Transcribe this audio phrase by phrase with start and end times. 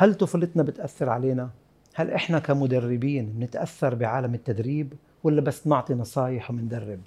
[0.00, 1.50] هل طفولتنا بتأثر علينا؟
[1.94, 4.92] هل إحنا كمدربين بنتاثر بعالم التدريب
[5.24, 7.00] ولا بس نعطي نصايح ومندرب؟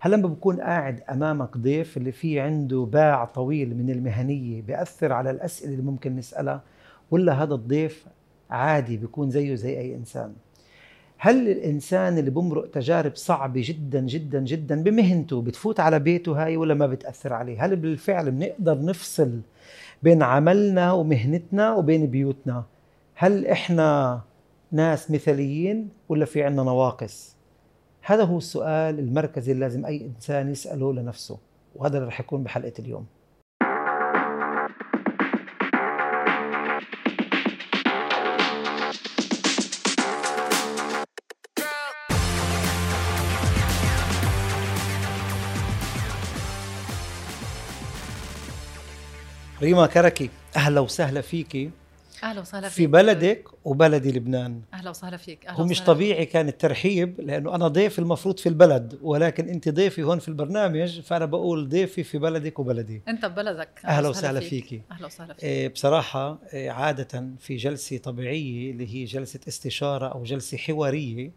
[0.00, 5.30] هل لما بكون قاعد أمامك ضيف اللي فيه عنده باع طويل من المهنية بيأثر على
[5.30, 6.62] الأسئلة اللي ممكن نسألها؟
[7.10, 8.06] ولا هذا الضيف
[8.50, 10.32] عادي بيكون زيه زي أي إنسان؟
[11.18, 16.74] هل الإنسان اللي بمرق تجارب صعبة جدا جدا جدا بمهنته بتفوت على بيته هاي ولا
[16.74, 19.40] ما بتأثر عليه؟ هل بالفعل بنقدر نفصل
[20.02, 22.64] بين عملنا ومهنتنا وبين بيوتنا.
[23.14, 24.20] هل إحنا
[24.72, 27.36] ناس مثاليين ولا في عندنا نواقص؟
[28.02, 31.38] هذا هو السؤال المركزي اللي لازم أي إنسان يسأله لنفسه
[31.76, 33.06] وهذا اللي رح يكون بحلقة اليوم.
[49.66, 51.70] ريما كركي أهلا وسهلا فيكي
[52.22, 52.76] أهلا وسهلا فيك.
[52.76, 54.60] في بلدك وبلدي لبنان.
[54.74, 55.46] أهلا وسهلا فيك.
[55.46, 55.86] أهلا هو مش وسهلا.
[55.86, 61.00] طبيعي كان الترحيب لأنه أنا ضيف المفروض في البلد ولكن أنت ضيفي هون في البرنامج
[61.00, 63.02] فأنا بقول ضيفي في بلدك وبلدي.
[63.08, 63.68] أنت ببلدك.
[63.84, 64.82] أهلا وسهلا فيكي.
[64.92, 65.44] أهلا وسهلا فيك.
[65.44, 71.30] إيه، بصراحة إيه، عادة في جلسة طبيعية اللي هي جلسة استشارة أو جلسة حوارية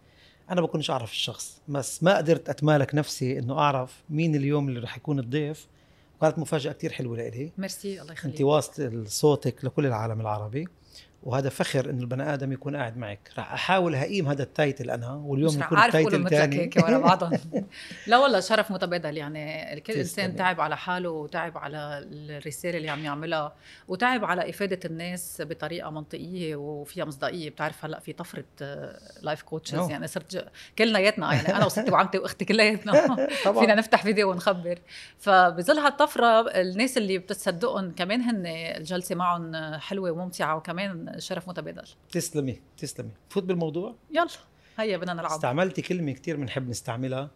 [0.52, 4.98] أنا بكونش أعرف الشخص بس ما قدرت أتمالك نفسي إنه أعرف مين اليوم اللي رح
[4.98, 5.68] يكون الضيف
[6.20, 7.52] وكانت مفاجأة كتير حلوة لإلي.
[7.58, 8.34] ميرسي الله يخليك.
[8.36, 10.68] أنت واصل صوتك لكل العالم العربي.
[11.24, 13.32] وهذا فخر إنه البني آدم يكون قاعد معك.
[13.38, 16.98] رح أحاول هقيم هذا ال title أنا واليوم مش يكون ال title ثاني هيك ورا
[17.08, 17.40] بعضهم.
[18.08, 19.18] لا والله شرف متبادل.
[19.18, 19.94] يعني كل.
[19.94, 23.56] إنسان تعب على حاله وتعب على الرسالة اللي عم يعملها
[23.88, 27.50] وتعب على إفادة الناس بطريقة منطقية وفيها مصداقية.
[27.50, 28.44] بتعرف هلأ في طفرة
[29.22, 29.92] life coaches أوه.
[29.92, 30.48] يعني صرت
[30.78, 33.28] كلياتنا يعني أنا وستي وعمتي وأختي كلياتنا.
[33.60, 34.80] فينا نفتح فيديو ونخبر.
[35.20, 41.88] فبظل هالطفرة الناس اللي بتصدقهم كمان هن الجلسة معهم حلوة وممتعة وكمان شرف متبادل.
[42.12, 43.12] تسلمي تسلمي.
[43.30, 43.96] فوت بالموضوع.
[44.12, 44.28] يلا
[44.78, 45.32] هيا بدنا نلعب.
[45.32, 47.32] استعملتي كلمة كتير بنحب نستعملها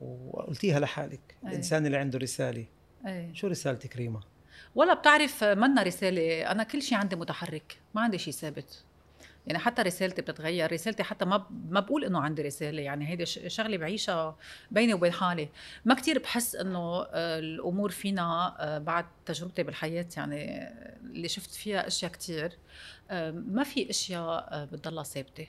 [0.00, 1.36] وقلتيها لحالك.
[1.44, 1.48] أي.
[1.48, 2.64] الإنسان اللي عنده رسالة.
[3.06, 3.34] إيه.
[3.34, 4.20] شو رسالتك ريما؟
[4.74, 8.84] ولا بتعرف منا رسالة؟ أنا كل شيء عندي متحرك ما عندي شيء ثابت.
[9.46, 13.76] يعني حتى رسالتي بتتغير رسالتي حتى ما ما بقول إنه عندي رسالة يعني هيدي شغلة
[13.76, 14.36] بعيشها
[14.70, 15.48] بيني وبين حالي.
[15.84, 21.50] ما كتير بحس إنه آه، الأمور فينا آه، بعد تجربتي بالحياة يعني آه، اللي شفت
[21.50, 22.58] فيها أشياء كتير.
[23.32, 25.46] ما في أشياء بتضلها ثابتة.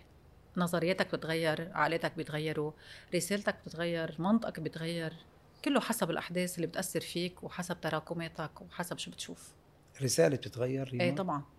[0.57, 2.72] نظرياتك بتغير عقلاتك بيتغيروا
[3.16, 5.13] رسالتك بتتغير منطقك بيتغير.
[5.66, 9.53] كله حسب الأحداث اللي بتأثر فيك وحسب تراكماتك وحسب شو بتشوف.
[10.01, 11.54] رسالة بتتغير؟ إيه طبعا.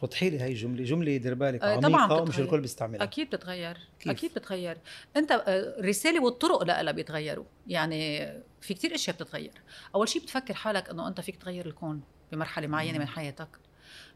[0.00, 2.44] توضحي لي هاي الجملة جملة دير بالك آه، طبعاً عميقة ومش بتتغير.
[2.46, 3.02] الكل بيستعملها.
[3.02, 4.78] أكيد بتتغير كيف؟ أكيد بتتغير.
[5.16, 5.40] أنت آه،
[5.80, 7.44] الرساله والطرق لها بيتغيروا.
[7.66, 9.52] يعني في كتير أشياء بتتغير.
[9.94, 12.00] أول شيء بتفكر حالك إنه أنت فيك تغير الكون
[12.32, 13.48] بمرحلة معينة من حياتك.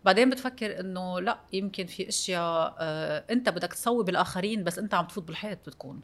[0.04, 5.06] بعدين بتفكر إنه لا يمكن في أشياء آه، أنت بدك تصوب الاخرين بس أنت عم
[5.06, 6.00] تفوت بالحيط بتكون.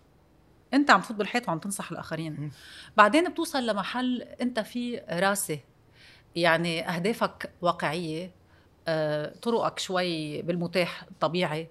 [0.75, 2.51] أنت عم تفوت بالحيط وعم تنصح الآخرين.
[2.97, 5.59] بعدين بتوصل لمحل أنت في راسة.
[6.37, 8.25] يعني أهدافك واقعية.
[8.25, 8.31] آه،
[9.43, 11.69] طرقك شوي بالمتاح الطبيعي.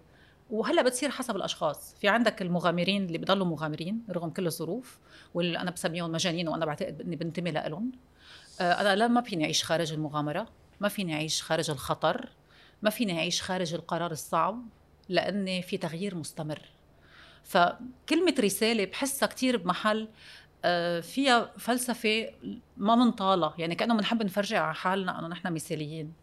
[0.51, 1.96] وهلأ بتصير حسب الأشخاص.
[2.01, 5.00] في عندك المغامرين اللي بضلوا مغامرين رغم كل الظروف
[5.34, 7.91] واللي أنا بسميهم مجانين وأنا بعتقد إني بنتمي لهم
[8.62, 10.47] أنا لا ما فيني أعيش خارج المغامرة
[10.79, 12.29] ما فيني أعيش خارج الخطر
[12.81, 14.63] ما فيني أعيش خارج القرار الصعب
[15.09, 16.62] لأني في تغيير مستمر.
[17.44, 20.07] فكلمة رسالة بحسها كتير بمحل
[20.66, 22.29] آه، فيها فلسفة
[22.78, 23.53] ما منطالة.
[23.57, 26.13] يعني كأنه بنحب نفرجي على حالنا إنه نحن مثاليين.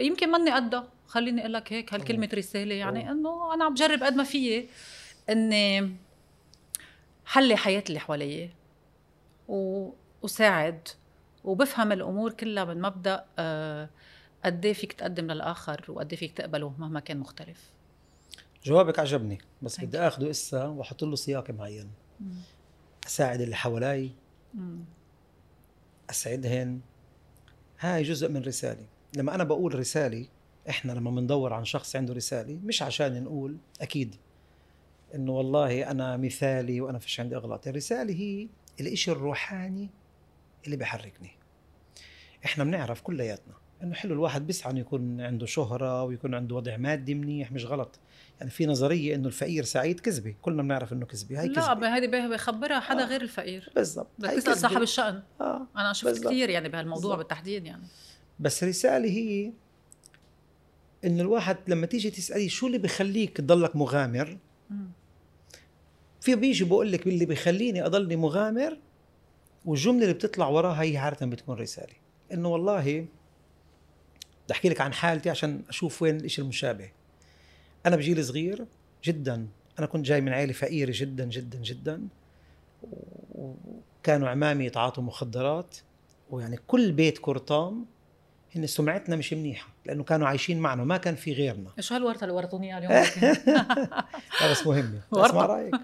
[0.00, 0.88] يمكن ماني قدها.
[1.06, 3.10] خليني أقول لك هيك هالكلمة رساله يعني.
[3.10, 4.68] إنه أنا عم بجرب قد ما فيي
[5.30, 5.96] إني
[7.24, 8.50] حلي حياة اللي حواليا
[9.48, 9.90] و...
[10.22, 10.88] وساعد
[11.44, 13.88] وبفهم الأمور كلها من مبدأ آه،
[14.44, 17.70] قد إيه فيك تقدم للآخر وقد إيه فيك تقبله مهما كان مختلف.
[18.64, 19.38] جوابك عجبني.
[19.62, 21.90] بس بدي آخده إسا واحط له سياق معين.
[23.06, 24.10] أساعد اللي حوالي.
[26.10, 26.80] أسعدهن.
[27.80, 28.86] هاي جزء من رسالة
[29.16, 30.26] لما أنا بقول رسالة
[30.68, 34.14] إحنا لما بندور عن شخص عنده رسالة مش عشان نقول أكيد
[35.14, 37.66] إنه والله أنا مثالي وأنا فيش عندي إغلاط.
[37.66, 38.48] الرسالة هي
[38.80, 39.90] الإشي الروحاني
[40.64, 41.30] اللي بحركني.
[42.44, 47.14] إحنا بنعرف كلياتنا إنه حلو الواحد بيسعى إنه يكون عنده شهرة ويكون عنده وضع مادي
[47.14, 47.98] منيح مش غلط.
[48.38, 50.34] يعني في نظرية إنه الفقير سعيد كذبة.
[50.42, 51.40] كلنا بنعرف إنه كذبة.
[51.40, 53.06] هاي لا ب- هيدي ب- بخبرها حدا آه.
[53.06, 53.72] غير الفقير.
[53.74, 54.06] بالضبط.
[54.18, 54.56] بدك تسال.
[54.56, 55.22] صاحب الشأن.
[55.40, 55.66] آه.
[55.76, 56.24] أنا شفت.
[56.26, 57.18] كثير يعني بهالموضوع بالضبط.
[57.18, 57.82] بالتحديد يعني.
[58.40, 59.52] بس رسالة هي
[61.04, 64.38] إنه الواحد لما تيجي تسألي شو اللي بخليك تضلك مغامر.
[66.20, 68.78] في بيجي بقول لك اللي بخليني أضلني مغامر
[69.64, 71.94] والجملة اللي بتطلع وراها هي عادة بتكون رسالة.
[72.32, 72.82] إنه والله
[74.44, 76.90] بدي أحكي لك عن حالتي عشان أشوف وين الشيء المشابه.
[77.86, 78.66] أنا بجيل صغير
[79.04, 79.48] جدا
[79.78, 82.08] أنا كنت جاي من عائله فقيرة جدا جدا جدا.
[83.34, 85.76] وكانوا عمامي يتعاطوا مخدرات
[86.30, 87.86] ويعني كل بيت كرطام
[88.56, 91.70] هن سمعتنا مش منيحة لأنه كانوا عايشين معنا ما كان في غيرنا.
[91.80, 92.92] شو هالورطة اللي ورطوني اليوم
[94.40, 95.74] لا بس مهمه اسمع رأيك.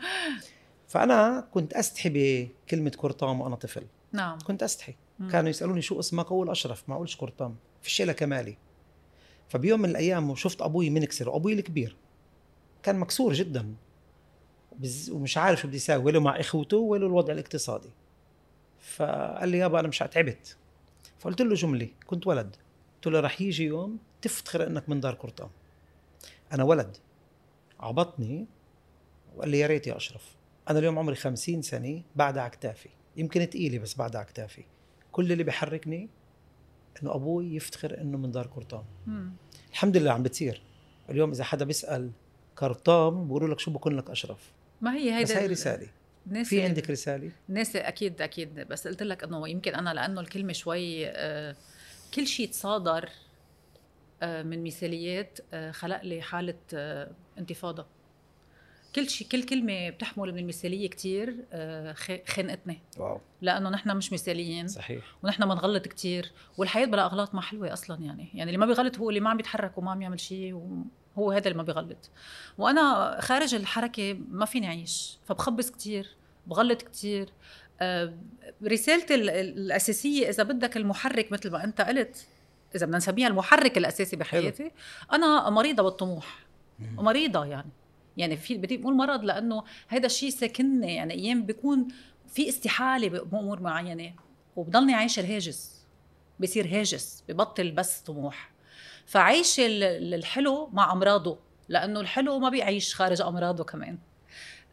[0.88, 3.82] فأنا كنت أستحي بكلمة كرطام وأنا طفل.
[4.12, 4.38] نعم.
[4.38, 4.94] كنت أستحي.
[5.30, 8.56] كانوا يسألوني شو اسمك؟ أقول أشرف ما أقولش كرطام في شيء كمالي.
[9.48, 11.96] فبيوم من الأيام شفت أبوي منكسر وأبوي الكبير.
[12.82, 13.74] كان مكسور جدا.
[15.10, 17.90] ومش عارف شو بدي يساوي ولا مع إخوته ولا الوضع الاقتصادي.
[18.80, 20.56] فقال لي يابا أنا مش تعبت.
[21.19, 22.56] فقلت له جملة كنت ولد.
[23.02, 25.49] قلت له رح يجي يوم تفتخر إنك من دار قرطان
[26.52, 26.96] أنا ولد.
[27.81, 28.46] عبطني.
[29.37, 30.34] وقال لي يا ريت يا أشرف.
[30.70, 34.64] أنا اليوم عمري خمسين سنة بعدها على كتافي يمكن تقيلي بس بعدها على كتافي
[35.12, 36.08] كل اللي بيحركني
[37.02, 38.84] إنه أبوي يفتخر إنه من دار قرطان
[39.70, 40.62] الحمد لله عم بتصير.
[41.10, 42.10] اليوم إذا حدا بيسأل
[42.56, 44.52] قرطام بقولوا لك شو بكون لك أشرف.
[44.81, 45.88] ما هي هيدا بس هي رسالة.
[46.26, 48.55] الناس في عندك رسالة؟ الناس أكيد أكيد.
[48.55, 51.56] بس قلت لك إنه يمكن أنا لأنه الكلمة شوي آه
[52.14, 53.08] كل شيء تصادر
[54.22, 57.86] آه من مثاليات آه خلق لي حالة آه انتفاضة.
[58.94, 61.92] كل شيء كل كلمة بتحمل من المثالية كثير آه،
[62.28, 63.20] خنقتني واو.
[63.42, 64.68] لأنه نحن مش مثاليين.
[64.68, 65.04] صحيح.
[65.22, 68.28] ونحن بنغلط كثير والحياة بلا أغلاط ما حلوة أصلا يعني.
[68.34, 70.82] يعني اللي ما بيغلط هو اللي ما عم يتحرك وما عم يعمل شيء
[71.18, 72.10] هو هذا اللي ما بيغلط.
[72.58, 75.18] وأنا خارج الحركة ما فيني أعيش.
[75.24, 76.16] فبخبص كثير
[76.46, 77.32] بغلط كثير آه،
[78.64, 82.26] رسالتي الأساسية إذا بدك المحرك مثل ما أنت قلت
[82.75, 84.70] إذا بدنا نسميها المحرك الأساسي بحياتي
[85.12, 86.38] أنا مريضة بالطموح.
[86.79, 87.70] مريضة يعني.
[88.17, 91.88] يعني في بدي بقول مرض لأنه هذا الشيء ساكنني يعني أيام بيكون
[92.29, 94.12] في استحالة بأمور معينة
[94.56, 95.87] وبضلني عايشة الهاجس.
[96.40, 98.52] بصير هاجس ببطل بس طموح.
[99.06, 101.38] فعيش الحلو مع أمراضه
[101.69, 103.99] لأنه الحلو ما بيعيش خارج أمراضه كمان.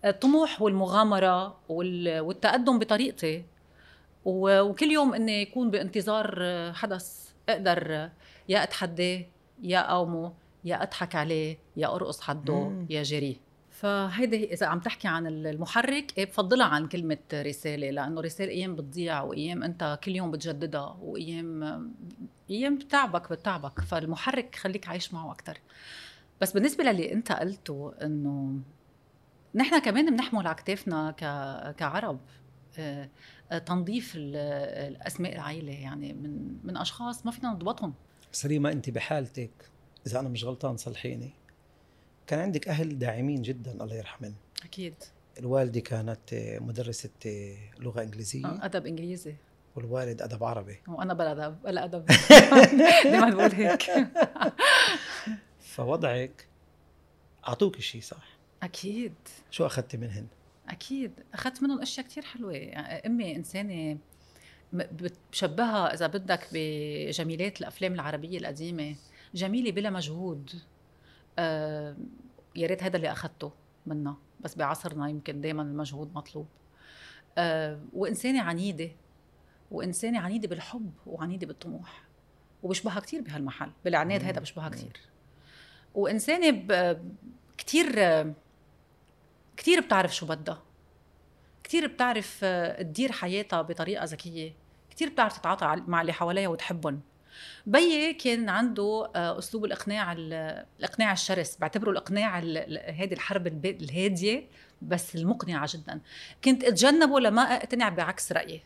[0.05, 3.43] الطموح والمغامرة والتقدم بطريقتي.
[4.25, 6.43] وكل يوم إني يكون بانتظار
[6.73, 8.09] حدث أقدر
[8.49, 9.25] يا اتحداه
[9.63, 10.33] يا أقاومه
[10.65, 13.35] يا أضحك عليه يا أرقص حده يا جريه
[13.69, 19.21] فهيدي إذا عم تحكي عن المحرك إيه بفضلها عن كلمة رسالة لأنه رسالة أيام بتضيع
[19.21, 21.91] وأيام أنت كل يوم بتجددها وأيام
[22.49, 25.57] أيام بتعبك بتعبك فالمحرك خليك عايش معه أكثر
[26.41, 28.59] بس بالنسبة للي أنت قلته إنه
[29.55, 31.11] نحن كمان بنحمل على كتافنا
[31.77, 32.19] كعرب
[32.79, 33.09] آه،
[33.51, 37.93] آه، تنظيف الأسماء العائله يعني من من أشخاص ما فينا نضبطهم.
[38.31, 39.51] سليمة أنت بحالتك
[40.07, 41.29] إذا أنا مش غلطان صلحيني.
[42.27, 44.93] كان عندك أهل داعمين جدا الله يرحمن أكيد.
[45.39, 46.19] الوالدة كانت
[46.61, 47.09] مدرسة
[47.79, 48.45] لغة إنجليزية.
[48.45, 49.35] آه، أدب إنجليزي.
[49.75, 50.79] والوالد أدب عربي.
[50.87, 52.05] وأنا بلا أدب بلا أدب.
[53.03, 53.83] دائما بقول هيك.
[55.59, 56.47] فوضعك
[57.47, 59.13] أعطوك شيء صح؟ أكيد.
[59.51, 60.27] شو اخذتي منهن؟
[60.69, 61.11] أكيد.
[61.33, 62.53] اخذت منهم أشياء كثير حلوة.
[62.53, 63.97] يعني أمي إنسانة
[64.73, 68.95] بشبهها إذا بدك بجميلات الأفلام العربية القديمة.
[69.33, 70.51] جميلة بلا مجهود.
[71.39, 71.97] آه
[72.55, 73.51] يا ريت هذا اللي اخذته
[73.85, 74.17] منها.
[74.39, 76.47] بس بعصرنا يمكن دائما المجهود مطلوب.
[77.37, 78.91] آه وإنسانة عنيدة.
[79.71, 82.03] وإنسانة عنيدة بالحب وعنيدة بالطموح.
[82.63, 83.71] وبشبهها كثير بهالمحل.
[83.85, 84.99] بالعناد هذا بشبهها كثير
[85.95, 86.65] وإنسانة
[87.57, 87.95] كثير
[89.59, 90.61] كثير بتعرف شو بدها.
[91.63, 94.53] كثير بتعرف آه، تدير حياتها بطريقة ذكية.
[94.89, 97.01] كثير بتعرف تتعاطى مع اللي حواليها وتحبهم.
[97.65, 101.57] بيي كان عنده آه، أسلوب الإقناع الإقناع الشرس.
[101.57, 102.39] بعتبره الإقناع
[102.89, 104.47] هذه الحرب الهادية
[104.81, 106.01] بس المقنعة جدا.
[106.43, 108.61] كنت أتجنبه لما أقتنع بعكس رأيي.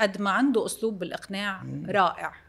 [0.00, 2.45] قد ما عنده أسلوب بالإقناع رائع.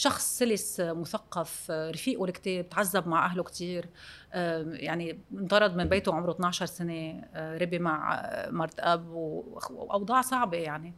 [0.00, 3.88] شخص سلس مثقف رفيق الكتاب تعذب مع أهله كثير
[4.32, 10.94] يعني انطرد من بيته عمره 12 سنة آه، ربي مع مرت أب وأوضاع صعبة يعني.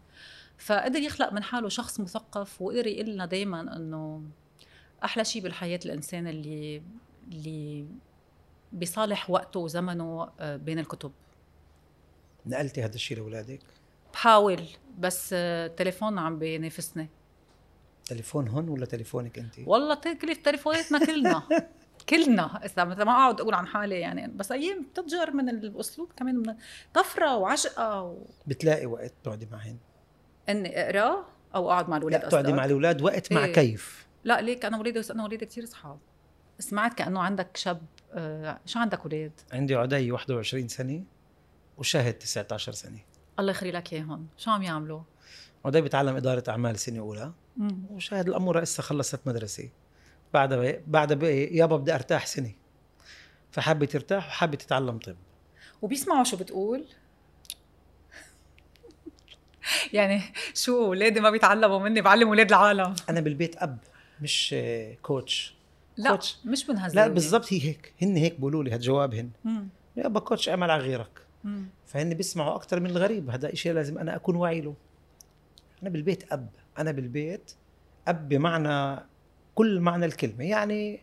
[0.58, 4.22] فقدر يخلق من حاله شخص مثقف وقدر يقول لنا دائما إنه
[5.04, 6.82] أحلى شيء بالحياة الإنسان اللي
[7.32, 7.86] اللي
[8.72, 11.12] بصالح وقته وزمنه آه، بين الكتب.
[12.46, 13.60] نقلتي هذا الشيء لأولادك؟
[14.12, 14.62] بحاول
[14.98, 17.08] بس آه، تليفوننا عم بينافسني.
[18.06, 21.42] تليفون هون ولا تليفونك انت؟ والله تكلف تليفوناتنا كلنا.
[22.08, 22.64] كلنا.
[22.64, 24.32] إذا مثلا ما أقعد أقول عن حالي يعني.
[24.36, 26.54] بس أيام بتضجر من الأسلوب كمان من
[26.94, 28.18] طفرة وعشقة و...
[28.46, 29.76] بتلاقي وقت تقعدي معهن
[30.48, 33.52] إني أقرأ أو أقعد مع الأولاد لا تقعدي مع الأولاد وقت مع إيه.
[33.52, 35.98] كيف؟ لا ليك أنا ولادي أنا ولادي كثير أصحاب.
[36.58, 37.82] سمعت كأنه عندك شاب
[38.12, 41.04] آه شو عندك أولاد؟ عندي عدي 21 سنة
[41.78, 42.98] وشاهد 19 سنة.
[43.38, 44.26] الله يخلي لك إياهم.
[44.36, 45.00] شو عم يعملوا؟
[45.64, 47.32] عدي بيتعلم إدارة أعمال سنة أولى.
[47.90, 49.68] وشاهد الاموره لسه خلصت مدرسة.
[50.34, 52.52] بعدها بقى يابا بدي أرتاح سنة.
[53.50, 55.16] فحابه ترتاح وحابه تتعلم طب.
[55.82, 56.84] وبيسمعوا شو بتقول؟
[59.92, 60.22] يعني
[60.54, 62.94] شو اولادي ما بيتعلموا مني بعلم أولاد العالم.
[63.08, 63.78] أنا بالبيت أب
[64.20, 64.54] مش
[65.02, 65.54] coach.
[65.96, 66.38] لا coach.
[66.44, 67.92] مش من لا هالزاوية بالضبط هي هيك.
[68.02, 69.68] هن هيك بيقولوا لي هالجوابهن مم.
[69.96, 71.22] يابا coach اعمل على غيرك.
[71.86, 73.30] فهن بيسمعوا أكثر من الغريب.
[73.30, 74.74] هذا شيء لازم أنا أكون واعي له.
[75.82, 76.48] أنا بالبيت أب.
[76.78, 77.52] أنا بالبيت
[78.08, 79.02] أب بمعنى
[79.54, 80.44] كل معنى الكلمة.
[80.44, 81.00] يعني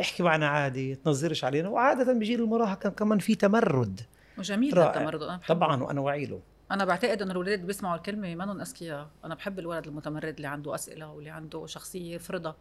[0.00, 1.68] احكي معنا عادي تنظرش علينا.
[1.68, 4.00] وعادة بجيل المراهقة كمان في تمرد.
[4.38, 4.78] وجميل.
[4.78, 5.20] التمرد.
[5.20, 5.46] بحبه.
[5.48, 9.08] طبعا وأنا واعي له أنا بعتقد انه الاولاد اللي بيسمعوا الكلمة ما أذكياء.
[9.24, 12.56] أنا بحب الولد المتمرد اللي عنده أسئلة واللي عنده شخصية يفرضها.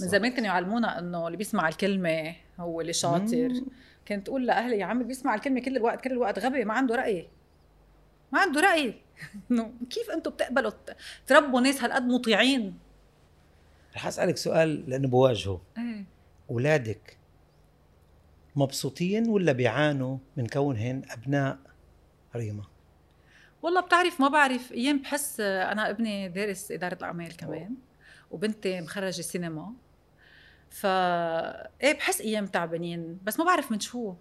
[0.00, 3.48] من زمان كانوا يعلمونا إنه اللي بيسمع الكلمة هو اللي شاطر.
[3.48, 3.66] مم.
[4.08, 7.28] كنت تقول لأهلي يا عمي بيسمع الكلمة كل الوقت كل الوقت غبي ما عنده رأي.
[8.32, 8.94] ما عنده رأي.
[9.50, 10.72] انه كيف أنتم بتقبلوا
[11.26, 12.78] تربوا ناس هالقد مطيعين؟
[13.94, 15.60] رح أسألك سؤال لأنه بواجهه.
[15.78, 16.04] إيه.
[16.50, 17.16] أولادك
[18.56, 21.58] مبسوطين ولا بيعانوا من كونهن أبناء
[22.36, 22.64] ريما؟
[23.62, 27.74] والله بتعرف ما بعرف أيام بحس أنا ابني دارس إدارة الأعمال كمان
[28.30, 29.72] وبنتي مخرجة سينما.
[30.70, 34.14] ف إيه بحس أيام تعبانين بس ما بعرف من شو.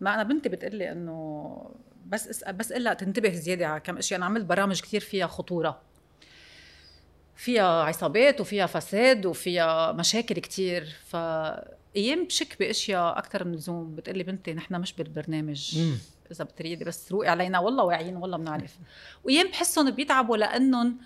[0.00, 1.70] ما أنا بنتي بتقلي إنه
[2.10, 5.80] بس اسال بس إلا تنتبه زيادة على كم شيء أنا عملت برامج كثير فيها خطورة.
[7.36, 10.96] فيها عصابات وفيها فساد وفيها مشاكل كتير.
[11.06, 11.16] ف
[11.96, 13.94] أيام بشك بأشياء أكثر من اللزوم.
[13.94, 15.78] بتقلي بنتي نحن مش بالبرنامج.
[15.78, 15.98] مم.
[16.32, 17.58] إذا بتريدي بس روقي علينا.
[17.58, 18.78] والله واعيين والله بنعرف.
[19.24, 20.98] وأيام بحسهم بيتعبوا لأنهم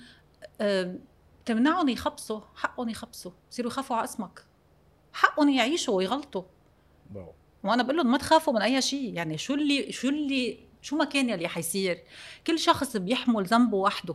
[1.44, 3.32] تمنعهم يخبصوا حقهم يخبصوا.
[3.50, 4.44] بصيروا يخافوا على اسمك.
[5.12, 6.42] حقهم يعيشوا ويغلطوا.
[7.64, 9.14] وأنا بقول لهم ما تخافوا من أي شيء.
[9.14, 12.03] يعني شو اللي شو اللي شو ما كان يلي حيصير.
[12.47, 14.14] كل شخص بيحمل ذنبه وحده.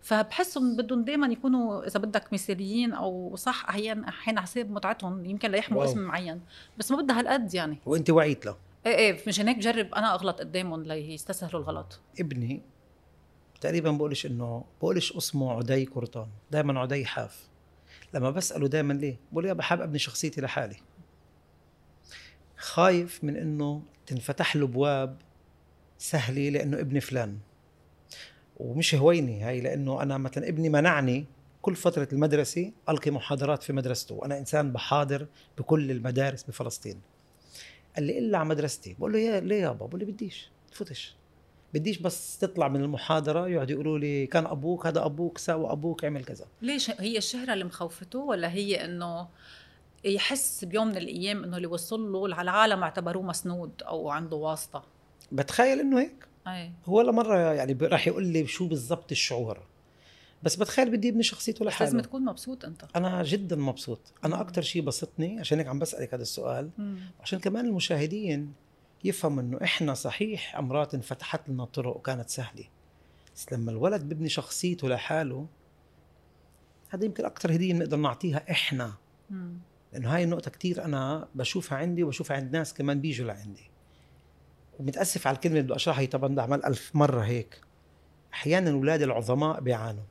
[0.00, 5.82] فبحسهم بدهم دائما يكونوا إذا بدك مثاليين أو صح أحيانا أحيانا حساب متعتهم يمكن ليحملوا
[5.82, 5.92] واو.
[5.92, 6.40] اسم معين.
[6.78, 7.78] بس ما بدها هالقد يعني.
[7.86, 8.56] وأنت وعيت له.
[8.86, 12.00] إيه إيه مشان هيك بجرب أنا أغلط قدامهم ليستسهلوا الغلط.
[12.20, 12.62] ابني
[13.60, 17.48] تقريبا بقولش انه بقولش اسمه عدي قرطان دائما عدي حاف.
[18.14, 20.76] لما بسأله دائما ليه؟ بقول يا بحب أبني شخصيتي لحالي.
[22.56, 25.16] خايف من إنه تنفتح له ابواب
[25.98, 27.38] سهلة لأنه ابن فلان.
[28.56, 31.26] ومش هويني هاي لأنه أنا مثلا ابني منعني
[31.62, 34.14] كل فترة المدرسة ألقي محاضرات في مدرسته.
[34.14, 35.26] وأنا إنسان بحاضر
[35.58, 37.00] بكل المدارس بفلسطين.
[37.96, 38.96] قال لي إلا على مدرستي.
[38.98, 41.18] بقول له يا ليه يابا بقول لي بديش تفوتش
[41.74, 46.24] بديش بس تطلع من المحاضرة يقعدوا يقولوا لي كان أبوك هذا أبوك ساوى أبوك عمل
[46.24, 46.46] كذا.
[46.62, 49.28] ليش؟ هي الشهرة اللي مخوفته ولا هي إنه
[50.04, 54.84] يحس بيوم من الأيام إنه اللي وصل له على العالم اعتبروه مسنود أو عنده واسطة؟
[55.32, 56.72] بتخيل إنه هيك؟ أي.
[56.86, 59.66] هو ولا مرة يعني راح يقول لي شو بالضبط الشعور.
[60.42, 62.84] بس بتخيل بدي ابني شخصيته بس لازم لحاله تكون مبسوط أنت.
[62.96, 64.00] أنا جدا مبسوط.
[64.24, 66.70] أنا أكتر شيء بسطني عشان هيك عم بسألك هذا السؤال
[67.20, 68.52] عشان كمان المشاهدين
[69.04, 72.64] يفهموا إنه إحنا صحيح أمرات انفتحت لنا طرق وكانت سهلة.
[73.34, 75.46] بس لما الولد ببني شخصيته لحاله
[76.88, 78.92] هذا يمكن أكثر هدية بنقدر نعطيها إحنا.
[79.30, 79.58] مم.
[79.92, 83.67] لأنه هاي النقطة كتير أنا بشوفها عندي وبشوفها عند ناس كمان بيجوا لعندي.
[84.78, 87.60] ومتاسف على الكلمة اللي بدي أشرحها طبعا بدي اعمل ألف مرة هيك.
[88.34, 90.04] أحيانا أولاد العظماء بيعانوا.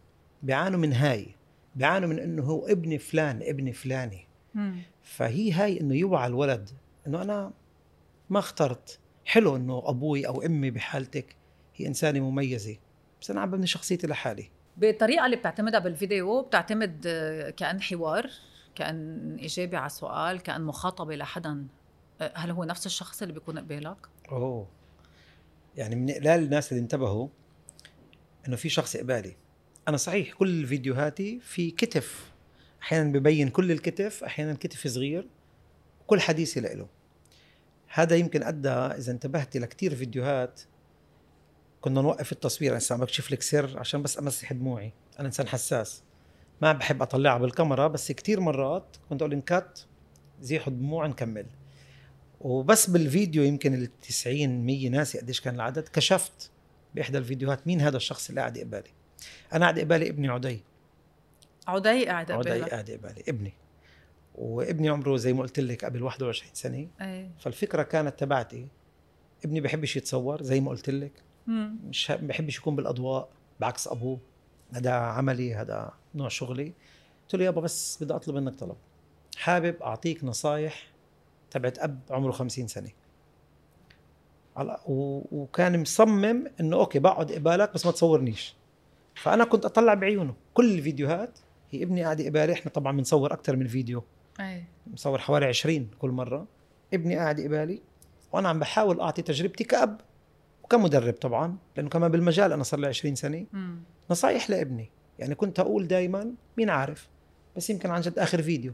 [0.43, 1.36] بيعانوا من هاي.
[1.75, 4.27] بيعانوا من إنه هو ابن فلان ابن فلاني.
[4.53, 4.81] مم.
[5.03, 6.69] فهي هاي إنه يوعى الولد
[7.07, 7.51] إنه أنا
[8.29, 9.00] ما اخترت.
[9.25, 11.36] حلو إنه أبوي أو أمي بحالتك
[11.75, 12.77] هي إنسانة مميزة
[13.21, 14.50] بس أنا عم ببني شخصيتي لحالي.
[14.77, 17.07] بالطريقة اللي بتعتمدها بالفيديو بتعتمد
[17.57, 18.29] كأن حوار
[18.75, 21.67] كأن إجابة على سؤال كأن مخاطبة لحدا.
[22.21, 23.97] آه، هل هو نفس الشخص اللي بيكون قبالك؟
[24.31, 24.67] أوه.
[25.75, 27.27] يعني من قلال الناس اللي انتبهوا
[28.48, 29.36] إنه في شخص قبالي
[29.88, 32.31] أنا صحيح كل فيديوهاتي في كتف.
[32.81, 35.27] أحيانا ببين كل الكتف أحيانا كتف صغير
[36.07, 36.88] كل حديثي له.
[37.88, 40.62] هذا يمكن أدى إذا انتبهتي لكتير فيديوهات.
[41.81, 46.03] كنا نوقف التصوير أنا عم بكشف لك سر عشان بس أمسح دموعي أنا إنسان حساس.
[46.62, 49.88] ما بحب اطلعها بالكاميرا بس كتير مرات كنت أقول انكت
[50.41, 51.46] زيحوا دموع نكمل.
[52.41, 56.51] وبس بالفيديو يمكن ال 90 100 ناسي قديش كان العدد كشفت
[56.96, 58.89] بإحدى الفيديوهات مين هذا الشخص اللي قاعد قبالي
[59.53, 60.63] أنا قاعد قبالي ابني عدي.
[61.67, 63.53] عدي قاعد عدي قبالك قاعد قبالي ابني.
[64.36, 66.88] وابني عمره زي ما قلت لك قبل 21 سنة.
[67.01, 67.32] إيه.
[67.39, 68.67] فالفكرة كانت تبعتي.
[69.46, 71.12] ابني بحبش يتصور زي ما قلت لك.
[71.48, 73.29] مش بحبش يكون بالأضواء
[73.60, 74.20] بعكس أبوه.
[74.74, 76.74] هذا عملي هذا نوع شغلي.
[77.24, 78.77] قلت له يابا بس بدي أطلب منك طلب.
[79.38, 80.88] حابب أعطيك نصايح
[81.51, 82.89] تبعت أب عمره 50 سنة.
[85.32, 88.56] وكان مصمم إنه okay بقعد قبالك بس ما تصورنيش.
[89.16, 90.36] فأنا كنت أطلع بعيونه.
[90.54, 91.39] كل الفيديوهات
[91.70, 94.04] هي ابني قاعد قبالي إحنا طبعا بنصور أكثر من فيديو.
[94.39, 96.48] إيه مصور حوالي 20 كل مرة.
[96.94, 97.82] ابني قاعد قبالي
[98.32, 100.01] وأنا عم بحاول أعطي تجربتي كأب
[100.63, 103.46] وكمدرب طبعا لأنه كمان بالمجال أنا صار لي 20 سنة.
[103.54, 103.80] مم.
[104.12, 104.89] نصايح لابني.
[105.20, 107.10] يعني كنت أقول دائما مين عارف.
[107.56, 108.74] بس يمكن عن جد آخر فيديو.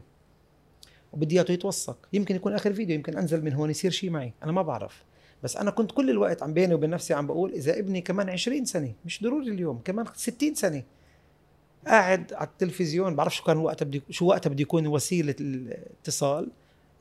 [1.14, 2.08] وبدي اياه يتوثق.
[2.12, 4.32] يمكن يكون آخر فيديو يمكن أنزل من هون يصير شيء معي.
[4.42, 5.04] أنا ما بعرف.
[5.42, 8.64] بس أنا كنت كل الوقت عم بيني وبين نفسي عم بقول إذا ابني كمان 20
[8.64, 10.82] سنة مش ضروري اليوم كمان 60 سنة.
[11.86, 16.50] قاعد على التلفزيون بعرف شو كان وقتها بدي شو وقتها بدي يكون وسيلة الاتصال.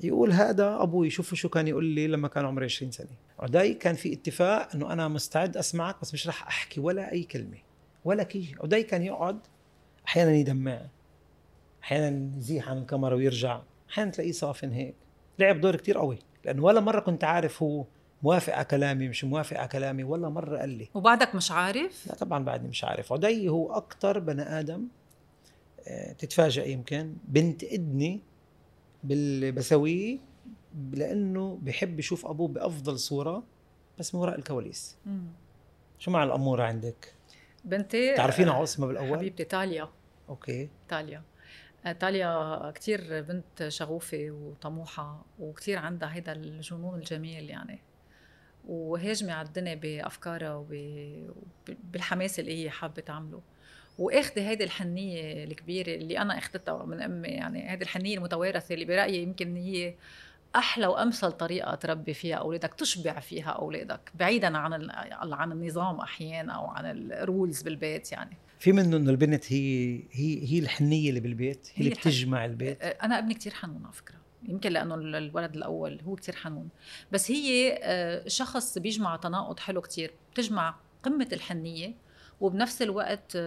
[0.02, 3.08] يقول هذا أبوي شوفوا شو كان يقول لي لما كان عمري 20 سنة.
[3.40, 7.58] عدي كان في اتفاق إنه أنا مستعد أسمعك بس مش رح أحكي ولا أي كلمة
[8.06, 9.40] ولا شيء عدي كان يقعد
[10.08, 10.82] أحيانا يدمع
[11.84, 13.62] أحيانا يزيح عن الكاميرا ويرجع.
[13.94, 14.96] أحيانا تلاقيه صافن هيك.
[15.40, 17.86] لعب دور كتير قوي لأنه ولا مرة كنت عارف هو
[18.24, 20.90] موافق على كلامي مش موافق على كلامي ولا مرة قال لي.
[20.94, 23.14] وبعدك مش عارف؟ لا طبعا بعدني مش عارف.
[23.14, 24.88] عدي هو أكثر بني آدم
[25.88, 28.22] آه، تتفاجئ يمكن بنت ادني
[29.04, 30.20] باللي بسويه
[30.92, 33.44] لأنه بحب يشوف أبوه بأفضل صورة
[34.00, 34.98] بس من وراء الكواليس.
[35.06, 35.24] مم.
[36.00, 37.14] شو مع الاموره عندك؟
[37.66, 39.90] بنتي تعرفينها آه، على اسمها بالأول؟ حبيبتي تاليا.
[40.30, 40.70] أوكي.
[40.90, 41.22] تاليا.
[41.92, 47.80] تاليا كتير بنت شغوفة وطموحة وكتير عندها هيدا الجنون الجميل يعني.
[48.68, 53.42] وهاجمة على الدنيا بأفكارها وبالحماس اللي هي حابة تعمله.
[54.00, 59.24] واخذي هيدي الحنية الكبيرة اللي أنا أخذتها من أمي يعني هيدي الحنية المتوارثة اللي برأيي
[59.24, 59.96] يمكن هي
[60.56, 64.90] أحلى وأمثل طريقة تربي فيها أولادك تشبع فيها أولادك بعيدا عن
[65.34, 68.38] عن النظام أحيانا أو عن الرولز بالبيت يعني.
[68.64, 72.46] في منه إنه البنت هي هي هي الحنية اللي بالبيت هي هي اللي الحن- بتجمع
[72.46, 72.82] البيت.
[72.84, 74.16] أنا أبني كتير حنون على فكرة.
[74.44, 76.70] يمكن لأنه ال- الولد الأول هو كتير حنون.
[77.12, 81.94] بس هي شخص بيجمع تناقض حلو كتير بتجمع قمة الحنية
[82.42, 83.38] وبنفس الوقت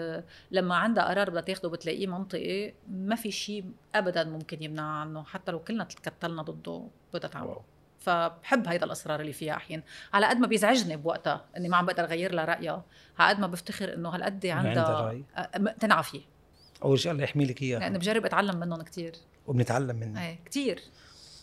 [0.50, 5.52] لما عندها قرار بدها تاخده بتلاقيه منطقي ما في شيء ابدا ممكن يمنع عنه حتى
[5.52, 7.60] لو كلنا تكتلنا ضده بدها تعمله.
[8.06, 12.04] فبحب هيدا الاصرار اللي فيها أحيانا على قد ما بيزعجني بوقتها إني ما عم بقدر
[12.04, 12.84] أغير لها رأيها.
[13.18, 15.22] على قد ما بفتخر إنه هالقد عندها
[15.56, 16.20] مقتنعه فيه
[16.84, 17.80] أول شيء الله يحمي لك إياها.
[17.80, 19.12] لأنه بجرب أتعلم منهم كتير.
[19.46, 20.28] وبنتعلم منها.
[20.28, 20.82] إيه كتير.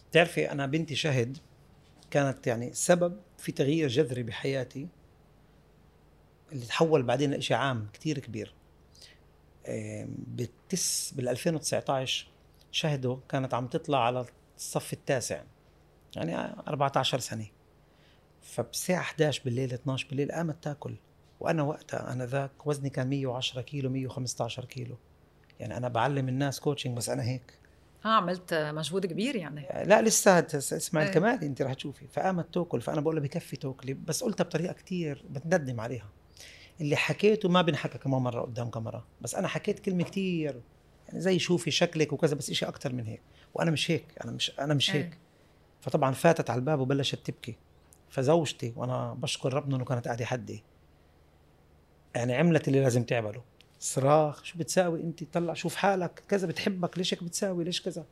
[0.10, 1.38] بتعرفي أنا بنتي شهد
[2.12, 4.88] كانت يعني سبب في تغيير جذري بحياتي
[6.52, 8.54] اللي تحول بعدين لشيء عام كتير كبير.
[9.68, 12.28] آم، بالتس بال 2019
[12.72, 14.26] شهده كانت عم تطلع على
[14.58, 15.44] الصف التاسع.
[16.16, 16.36] يعني
[16.68, 17.48] 14 سنة.
[18.42, 20.96] فبساعة 11 بالليل 12 بالليل قامت تاكل.
[21.40, 24.98] وأنا وقتها أنا ذاك وزني كان 110 كيلو 115 كيلو.
[25.60, 27.60] يعني أنا بعلم الناس coaching بس أنا هيك.
[28.04, 29.68] ها عملت مجهود كبير يعني.
[29.86, 31.08] لا لسه اسمع إيه.
[31.08, 32.08] الكمال أنت رح تشوفي.
[32.08, 36.10] فقامت تاكل فأنا بقول لها بكفي تاكلي بس قلتها بطريقة كتير بتندم عليها.
[36.82, 39.06] اللي حكيته ما بنحكى كمان مرة قدام كاميرا.
[39.22, 40.62] بس أنا حكيت كلمة كتير.
[41.08, 43.22] يعني زي شوفي شكلك وكذا بس إشي أكتر من هيك.
[43.54, 45.04] وأنا مش هيك أنا مش أنا مش إيه.
[45.04, 45.18] هيك.
[45.84, 47.56] فطبعا فاتت على الباب وبلشت تبكي.
[48.10, 50.64] فزوجتي وأنا بشكر ربنا إنه كانت قاعدة حدي
[52.16, 53.44] يعني عملت اللي لازم تعمله.
[53.80, 56.24] صراخ شو بتساوي أنت؟ طلع شوف حالك.
[56.28, 56.98] كذا بتحبك.
[56.98, 58.06] ليش هيك بتساوي؟ ليش كذا؟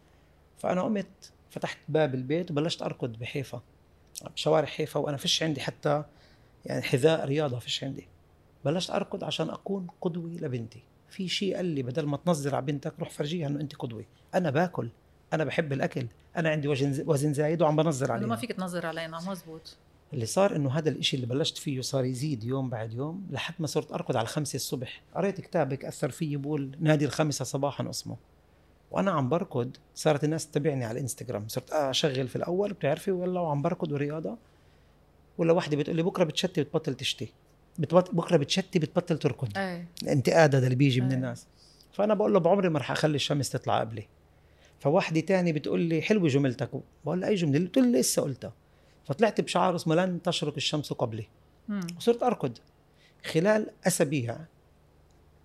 [0.57, 3.61] فأنا قمت فتحت باب البيت وبلشت أركض بحيفا.
[4.33, 6.03] بشوارع حيفا وأنا فيش عندي حتى
[6.65, 8.07] يعني حذاء رياضة فيش عندي.
[8.65, 10.83] بلشت أركض عشان أكون قدوة لبنتي.
[11.09, 14.05] في شيء قال لي بدل ما تنظر على بنتك روح فرجيها إنه أنت قدوة.
[14.35, 14.89] أنا باكل.
[15.33, 16.07] أنا بحب الأكل.
[16.37, 18.27] أنا عندي وزن وزن زايد وعم بنظر إنه عليها.
[18.27, 19.77] ما فيك تنظر علينا مزبوط.
[20.13, 23.67] اللي صار إنه هذا الإشي اللي بلشت فيه صار يزيد يوم بعد يوم لحد ما
[23.67, 25.01] صرت أركض على الخمسة الصبح.
[25.15, 28.15] قريت كتاب هيك أثر فيي بقول نادي الخامسة صباحا اسمه
[28.91, 31.47] وأنا عم بركض صارت الناس تتابعني على الإنستغرام.
[31.47, 34.37] صرت أشغل في الأول بتعرفي والله وعم بركض ورياضة.
[35.37, 37.33] ولا وحده بتقول لي بكرة بتشتي بتبطل تشتي.
[37.79, 39.49] بكرة بتشتي بتبطل تركض.
[40.03, 41.15] الانتقاد هذا اللي بيجي من أيه.
[41.15, 41.47] الناس.
[41.93, 44.07] فأنا بقول له بعمري ما رح أخلي الشمس تطلع قبلي.
[44.81, 46.69] فواحدة تاني بتقول لي حلوة جملتك.
[47.05, 48.53] بقول لها أي جملة؟ بتقول لي لسه قلتها.
[49.05, 51.27] فطلعت بشعار اسمه لن تشرق الشمس قبلي.
[51.97, 52.57] وصرت أركض.
[53.25, 54.37] خلال أسابيع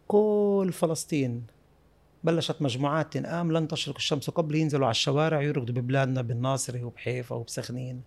[0.08, 1.42] كل فلسطين
[2.24, 8.02] بلشت مجموعات تنقام لن تشرق الشمس قبل ينزلوا على الشوارع يركضوا ببلادنا بالناصري وبحيفا وبسخنين.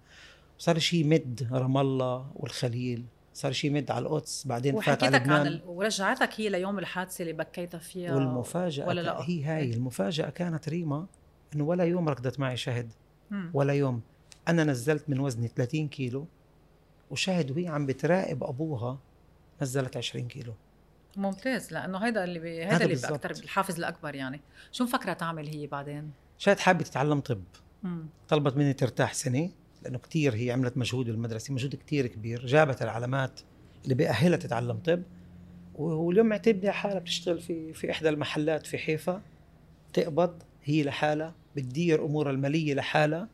[0.59, 3.05] وصار شيء يمد رام الله والخليل.
[3.33, 5.47] صار شيء يمد على القدس بعدين فات على وحكيتك عن لبنان.
[5.47, 5.61] ال...
[5.67, 9.73] ورجعتك هي ليوم الحادثة اللي بكيتها فيها والمفاجأة ولا ولا لا؟ هي هاي إيه.
[9.73, 11.05] المفاجأة كانت ريما.
[11.55, 12.93] إنه ولا يوم ركضت معي شهد.
[13.53, 14.01] ولا يوم
[14.47, 16.27] أنا نزلت من وزني 30 كيلو
[17.11, 18.99] وشهد وهي عم بتراقب أبوها
[19.61, 20.53] نزلت 20 كيلو
[21.17, 22.65] ممتاز لأنه هيدا اللي بي...
[22.65, 22.95] هيدا اللي.
[23.07, 27.41] أكثر الحافز الأكبر يعني شو مفكرة تعمل هي بعدين؟ شهد حابة تتعلم طب
[27.83, 28.05] مم.
[28.27, 29.49] طلبت مني ترتاح سنة
[29.83, 33.39] لأنه كتير هي عملت مجهود بالمدرسة مجهود كتير كبير جابت العلامات
[33.83, 35.03] اللي بيأهلها تتعلم طب
[35.75, 39.21] واليوم معتمده حالها بتشتغل في في إحدى المحلات في حيفا
[39.93, 43.27] تقبض هي لحالها بتدير امورها المالية لحالها.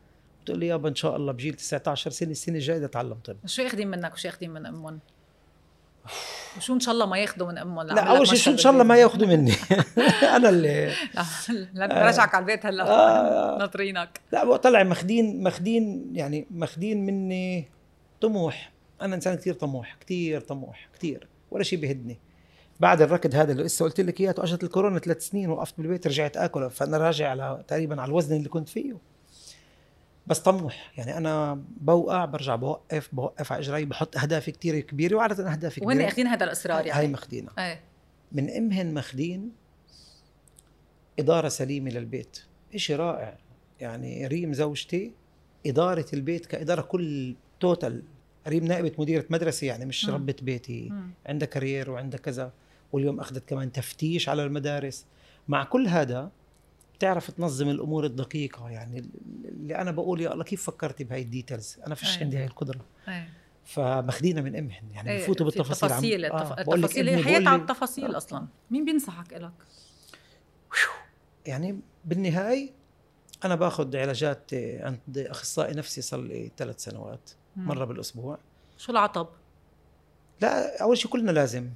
[0.44, 3.36] بتقول لي يابا إن شاء الله بجيل 19 سنة السنة الجاية بدي أتعلم طب.
[3.46, 5.00] شو ياخذين منك وشو ياخذين من أمهم؟
[6.58, 8.84] وشو إن شاء الله ما ياخذوا من أمهم؟ لا أول شيء شو إن شاء الله
[8.84, 9.54] ما ياخذوا مني؟
[10.36, 10.94] أنا اللي
[11.74, 12.84] لا رجعك على البيت هلا.
[12.90, 13.58] آه.
[13.58, 14.22] ناطرينك.
[14.32, 17.68] لا طلع ماخذين ماخذين يعني ماخذين مني
[18.22, 18.72] طموح.
[19.02, 22.20] أنا إنسان كثير طموح كثير طموح كثير ولا شيء بهدني
[22.80, 26.38] بعد الركض هذا اللي لسه قلت لك إياه اجت الكورونا ثلاث سنين وقفت بالبيت رجعت
[26.38, 28.98] آكل فأنا راجع على تقريبا على الوزن اللي كنت فيه.
[30.28, 35.52] بس طموح يعني أنا بوقع برجع بوقف بوقف على إجري بحط اهداف كثير كبيرة وعادة
[35.52, 35.88] اهداف كبيرة.
[35.88, 37.80] وين اخذين هذا الإصرار يعني؟ هاي ماخذينها إيه.
[38.32, 39.52] من إمهن ماخذين
[41.20, 42.40] إدارة سليمة للبيت.
[42.76, 43.38] إشي رائع.
[43.80, 45.12] يعني ريم زوجتي
[45.66, 48.04] إدارة البيت كإدارة كل total
[48.48, 50.10] ريم نائبة مديرة مدرسة يعني مش.
[50.10, 50.94] ربة بيتي.
[51.26, 52.52] عندها career وعندها كذا.
[52.96, 55.06] واليوم أخذت كمان تفتيش على المدارس
[55.48, 56.32] مع كل هذا
[56.96, 59.10] بتعرف تنظم الأمور الدقيقة يعني
[59.46, 62.20] اللي أنا بقول يا الله كيف فكرتي بهاي ال details أنا فيش.
[62.20, 63.30] عندي هاي القدرة إيه
[63.66, 67.62] فماخذينها من أمهن يعني بفوتوا بالتفاصيل عم- التفاصيل آه، التفاصيل ابني هي بقول حياتها على
[67.62, 68.18] التفاصيل آه.
[68.18, 69.52] أصلا مين بينصحك إلك؟
[71.46, 72.70] يعني بالنهاية
[73.46, 77.68] أنا باخذ علاجات عند أخصائي نفسي صار لي ثلاث سنوات مم.
[77.68, 78.38] مرة بالأسبوع
[78.78, 79.28] شو العطب؟
[80.42, 81.70] لا أول شيء كلنا لازم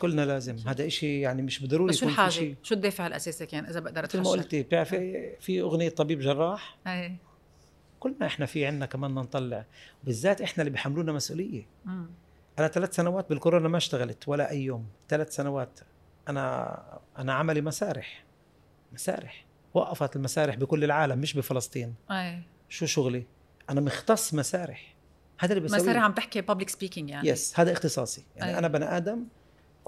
[0.00, 0.56] كلنا لازم.
[0.66, 2.54] هذا إشي يعني مش بالضروري بس شو الحاجة؟ شيء.
[2.62, 7.16] شو الدافع الاساسي كان إذا بقدر مثل ما؟ قلتي بتعرفي في أغنية طبيب جراح؟ إيه
[8.00, 9.64] كلنا إحنا في عنا كمان نطلع.
[10.04, 11.66] بالذات إحنا اللي بيحملونا مسؤولية.
[11.84, 12.06] مم.
[12.58, 14.86] أنا ثلاث سنوات بالكورونا ما اشتغلت ولا أي يوم.
[15.08, 15.80] ثلاث سنوات
[16.28, 18.24] أنا أنا عملي مسارح.
[18.92, 19.44] مسارح.
[19.74, 21.94] وقفت المسارح بكل العالم مش بفلسطين.
[22.10, 23.26] إيه شو شغلي؟
[23.70, 24.94] أنا مختص مسارح.
[25.38, 25.80] هذا اللي بسويه.
[25.80, 27.28] مسارح عم تحكي public speaking يعني.
[27.28, 28.24] yes هذا اختصاصي.
[28.36, 28.58] يعني أي.
[28.58, 29.24] أنا بني آدم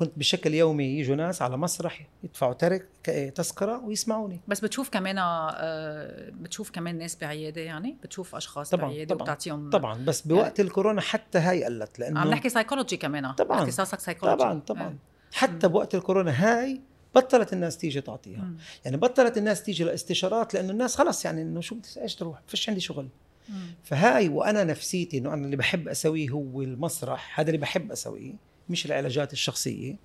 [0.00, 2.86] كنت بشكل يومي يجوا ناس على مسرح يدفعوا ترك
[3.34, 4.40] تذكرة ويسمعوني.
[4.48, 9.70] بس بتشوف كمان آه، بتشوف كمان ناس بعيادة يعني؟ بتشوف أشخاص طبعاً، بعيادة طبعاً، وبتعطيهم
[9.70, 13.32] طبعا بس بوقت الكورونا حتى هاي قلت لأنه عم نحكي سايكولوجي كمان.
[13.32, 14.88] طبعاً، اختصاصك سايكولوجي طبعا طبعا.
[14.88, 14.96] إيه.
[15.32, 16.80] حتى بوقت الكورونا هاي
[17.14, 18.42] بطلت الناس تيجي تعطيها.
[18.42, 18.56] مم.
[18.84, 22.68] يعني بطلت الناس تيجي لاستشارات لأنه الناس خلص يعني إنه شو بدي إيش تروح؟ فيش
[22.68, 23.08] عندي شغل.
[23.48, 23.74] مم.
[23.84, 28.49] فهاي وأنا نفسيتي إنه أنا اللي بحب أسويه هو المسرح هذا اللي بحب أسويه.
[28.70, 29.96] مش العلاجات الشخصية.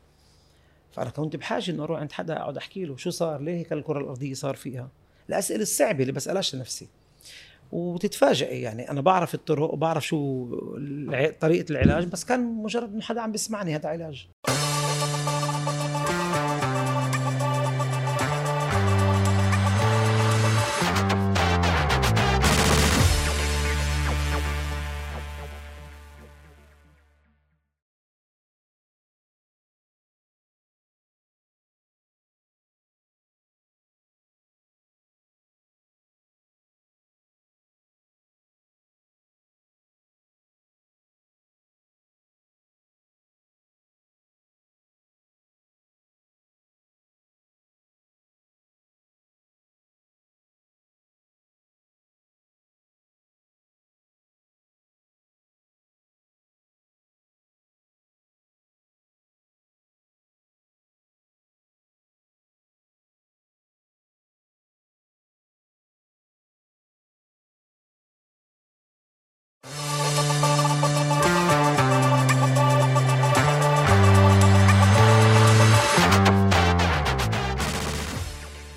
[0.91, 3.99] فأنا كنت بحاجة إنه أروح عند حدا أقعد أحكي له شو صار ليه هيك الكرة
[3.99, 4.89] الأرضية صار فيها؟
[5.29, 6.87] الأسئلة الصعبة اللي بسألهاش لنفسي.
[7.71, 10.45] وتتفاجئي يعني أنا بعرف الطرق وبعرف شو
[11.39, 14.27] طريقة العلاج بس كان مجرد إنه حدا عم بيسمعني هذا علاج.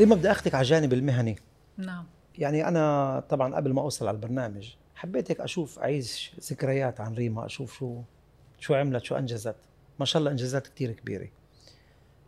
[0.00, 1.37] لما بدي أخذك على الجانب المهني؟
[1.76, 2.06] نعم.
[2.38, 7.46] يعني أنا طبعا قبل ما أوصل على البرنامج حبيت هيك أشوف أعيش ذكريات عن ريما
[7.46, 8.02] أشوف شو
[8.58, 9.56] شو عملت شو أنجزت.
[10.00, 11.28] ما شاء الله أنجازات كتير كبيرة.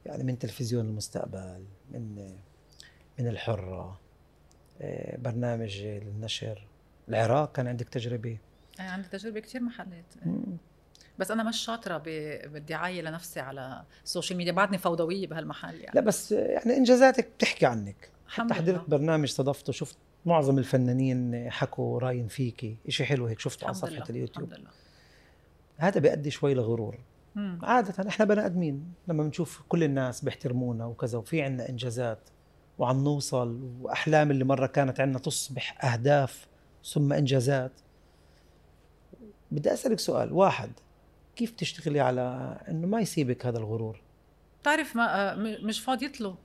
[0.06, 2.36] يعني من تلفزيون المستقبل من
[3.18, 4.00] من الحرة
[4.80, 6.66] آه، برنامج النشر.
[7.08, 8.38] العراق كان عندك تجربة؟
[8.80, 10.14] أي عندي تجربة كثير محلات.
[11.20, 11.98] بس أنا مش شاطرة
[12.46, 15.94] بالدعاية لنفسي على ال social media بعدني فوضوية بهالمحل يعني.
[15.94, 18.10] لا بس يعني انجازاتك بتحكي عنك.
[18.28, 18.54] حتى.
[18.54, 22.76] حضرت برنامج استضفته شفت معظم الفنانين حكوا راين فيكي.
[22.88, 24.48] إشي حلو هيك شفته على صفحة لله اليوتيوب.
[24.48, 24.70] الحمد لله.
[25.76, 26.98] هذا بيؤدي شوي لغرور.
[27.34, 27.58] مم.
[27.62, 32.18] عادة إحنا بني آدمين لما بنشوف كل الناس بيحترمونا وكذا وفي عنا إنجازات
[32.78, 36.46] وعم نوصل وأحلام اللي مرة كانت عنا تصبح أهداف
[36.84, 37.72] ثم إنجازات.
[39.50, 40.70] بدي أسألك سؤال واحد.
[41.40, 44.00] كيف تشتغلي على إنه ما يسيبك هذا الغرور؟
[44.62, 46.36] بتعرف ما آه، مش فاضيت له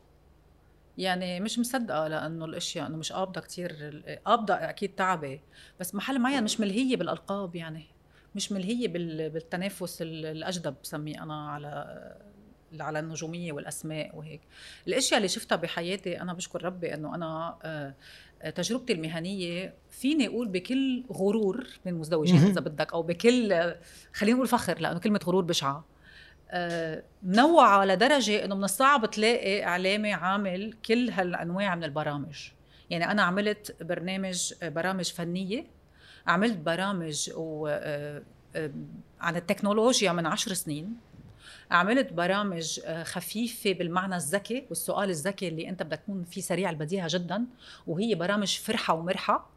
[0.97, 5.39] يعني مش مصدقة لأنه الأشياء إنه مش قابضة كثير قابضة أكيد تعبة
[5.79, 7.85] بس محل معين مش ملهية بالألقاب يعني.
[8.35, 12.15] مش ملهية بال- بالتنافس ال- الأجدب بسميه أنا على
[12.79, 14.41] على النجومية والأسماء وهيك.
[14.87, 17.93] الأشياء اللي شفتها بحياتي أنا بشكر ربي إنه أنا آه،
[18.49, 22.49] تجربتي المهنية فيني أقول بكل غرور من المزدوجين مهم.
[22.49, 23.73] إذا بدك أو بكل
[24.13, 25.85] خلينا نقول فخر لأنه كلمة غرور بشعة.
[26.51, 32.49] آه، منوعة لدرجة إنه من الصعب تلاقي إعلامي عامل كل هالأنواع من البرامج.
[32.89, 35.65] يعني أنا عملت برنامج برامج فنية
[36.27, 38.23] عملت برامج و آه،
[38.55, 38.71] آه،
[39.21, 40.97] عن التكنولوجيا من عشر سنين.
[41.71, 47.07] عملت برامج آه، خفيفة بالمعنى الذكي والسؤال الذكي اللي انت بدك تكون فيه سريع البديهة
[47.09, 47.45] جدا
[47.87, 49.49] وهي برامج فرحة ومرحة.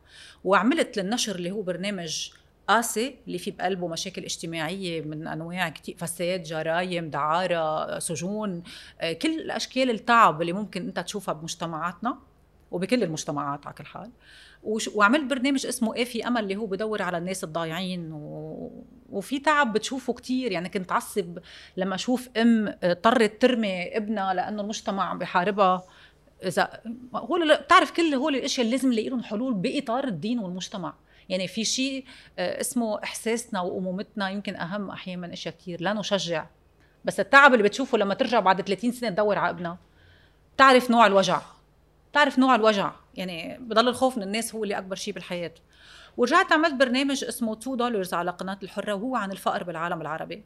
[0.45, 2.31] وعملت للنشر اللي هو برنامج
[2.69, 8.63] قاسي اللي فيه بقلبه مشاكل اجتماعية من أنواع كتير فساد جرايم دعارة سجون
[9.01, 12.19] آه، كل الأشكال التعب اللي ممكن أنت تشوفها بمجتمعاتنا
[12.71, 14.11] وبكل المجتمعات على كل حال.
[14.63, 18.85] وعملت برنامج اسمه إيه في أمل اللي هو بدور على الناس الضايعين و...
[19.11, 20.53] وفي تعب بتشوفه كتير.
[20.53, 21.39] يعني كنت عصب
[21.77, 25.85] لما أشوف أم اضطرت ترمي ابنها لأنه المجتمع عم بحاربها
[26.45, 26.81] إذا
[27.15, 30.95] هو بتعرف كل هول الأشياء اللي لازم نلاقي لهم حلول بإطار الدين والمجتمع.
[31.29, 32.05] يعني في شيء
[32.39, 35.83] آه، اسمه إحساسنا وأمومتنا يمكن أهم أحيانا من أشياء كتير.
[35.83, 36.47] لا نشجع.
[37.05, 39.79] بس التعب اللي بتشوفه لما ترجع بعد 30 سنة تدور على ابنها.
[40.55, 41.41] بتعرف نوع الوجع.
[42.11, 42.93] بتعرف نوع الوجع.
[43.19, 45.55] يعني بضل الخوف من الناس هو اللي أكبر شيء بالحياة.
[46.17, 50.43] ورجعت عملت برنامج اسمه 2 دولارز على قناة الحرة وهو عن الفقر بالعالم العربي.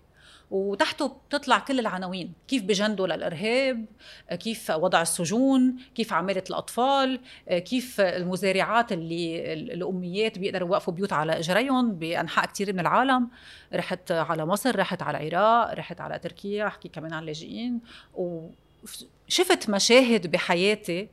[0.50, 3.84] وتحته بتطلع كل العناوين كيف بجندوا للإرهاب
[4.30, 11.92] كيف وضع السجون كيف عمالة الأطفال كيف المزارعات اللي الأميات بيقدروا يوقفوا بيوت على إجريهم
[11.92, 13.28] بأنحاء كثير من العالم.
[13.74, 17.80] رحت على مصر رحت على العراق رحت على تركيا أحكي كمان عن اللاجئين.
[18.14, 21.08] وشفت مشاهد بحياتي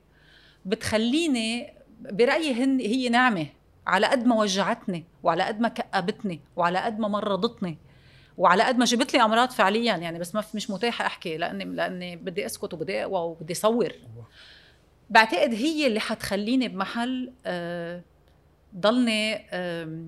[0.69, 3.47] بتخليني برأيي هن هي نعمه
[3.87, 7.77] على قد ما وجعتني وعلى قد ما كأبتني وعلى قد ما مرضتني
[8.37, 9.97] وعلى قد ما جبت لي أمراض فعليا.
[9.97, 13.93] يعني بس ما مش متاحة أحكي لاني لأني بدي أسكت وبدي أقوى وبدي صور.
[15.09, 18.01] بعتقد هي اللي حتخليني بمحل آه
[18.75, 20.03] ضلني آه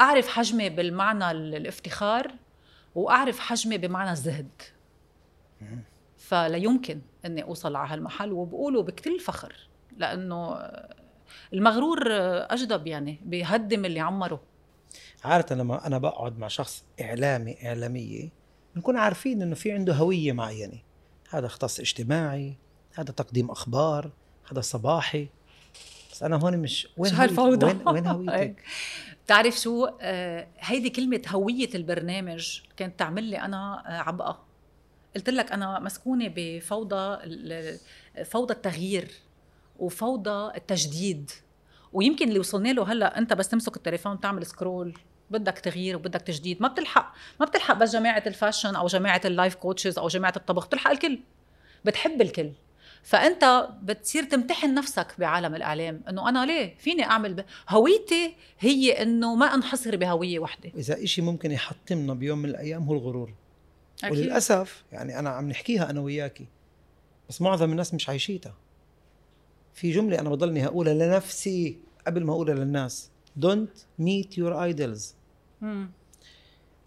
[0.00, 2.34] أعرف حجمي بالمعنى الإفتخار
[2.94, 4.48] وأعرف حجمي بمعنى الزهد.
[6.28, 8.32] فلا يمكن أني أوصل على هالمحل.
[8.32, 9.54] وبقوله بكل فخر
[9.96, 10.56] لأنه
[11.52, 11.98] المغرور
[12.52, 14.40] أجدب يعني بيهدم اللي عمره.
[15.24, 18.28] عادة لما أنا بقعد مع شخص إعلامي إعلامية
[18.74, 20.78] بنكون عارفين إنه في عنده هوية معينة.
[21.30, 22.56] هذا اختص اجتماعي
[22.94, 24.10] هذا تقديم أخبار
[24.52, 25.28] هذا صباحي.
[26.12, 28.62] بس أنا هون مش وين شو هالفوضى؟ وين, وين هويتك؟
[29.24, 34.47] بتعرف شو؟ آه هيدي كلمة هوية البرنامج كانت تعمل لي أنا آه عبقة
[35.16, 37.18] قلت لك أنا مسكونة بفوضى
[38.24, 39.10] فوضى التغيير
[39.78, 41.30] وفوضى التجديد.
[41.92, 44.98] ويمكن اللي وصلنا له هلأ أنت بس تمسك التليفون تعمل scroll
[45.30, 46.62] بدك تغيير وبدك تجديد.
[46.62, 50.32] ما بتلحق ما بتلحق بس جماعة ال fashion أو جماعة ال life coaches أو جماعة
[50.36, 51.20] الطبخ بتلحق الكل.
[51.84, 52.52] بتحب الكل.
[53.02, 57.44] فأنت بتصير تمتحن نفسك بعالم الاعلام إنه أنا ليه؟ فيني أعمل ب...
[57.68, 60.72] هويتي هي إنه ما أنحصر بهوية وحدة.
[60.76, 63.34] إذا إشي ممكن يحطمنا بيوم من الأيام هو الغرور.
[64.04, 64.18] أكيد.
[64.18, 66.46] وللأسف يعني أنا عم نحكيها أنا وياكي
[67.28, 68.54] بس معظم الناس مش عايشيتها.
[69.74, 73.10] في جملة أنا بضلني هقولها لنفسي قبل ما أقولها للناس.
[73.40, 75.02] Don't meet your idols.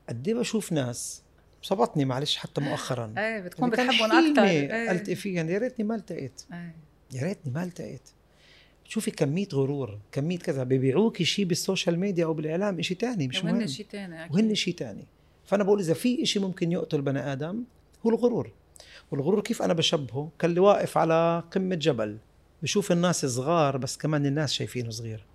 [0.10, 1.22] قد إيه بشوف ناس
[1.62, 3.14] صبتني معلش حتى مؤخرا.
[3.18, 4.92] إيه بتكون بتحبهم أكثر إيه.
[4.92, 6.42] التقي فيهم؟ يا ريتني ما التقيت.
[6.54, 6.76] إيه.
[7.14, 8.10] يا ريتني ما التقيت.
[8.86, 13.56] شوفي كمية غرور كمية كذا ببيعوكي شيء بالسوشيال ميديا أو بالإعلام شيء تاني مش وهن
[13.56, 13.68] مهم.
[13.68, 15.08] شيء ثاني وهن شيء تاني.
[15.52, 17.64] فأنا بقول إذا في شيء ممكن يقتل بني آدم
[18.06, 18.52] هو الغرور.
[19.12, 22.18] والغرور كيف أنا بشبهه؟ كاللي واقف على قمة جبل
[22.64, 25.26] بشوف الناس صغار بس كمان الناس شايفينه صغير.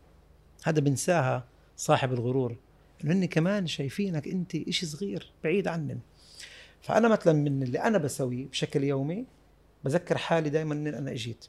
[0.65, 2.57] هذا بنساها صاحب الغرور
[3.05, 5.99] إنه هن كمان شايفينك أنت إشي صغير بعيد عنن
[6.83, 9.27] فأنا مثلا من اللي أنا بسويه بشكل يومي
[9.85, 11.45] بذكر حالي دائما ان أنا إجيت.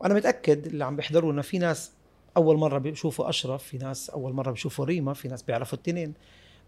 [0.00, 1.92] وأنا متأكد اللي عم بيحضرونا في ناس
[2.36, 6.14] أول مرة بيشوفوا أشرف في ناس أول مرة بيشوفوا ريما في ناس بيعرفوا التنين.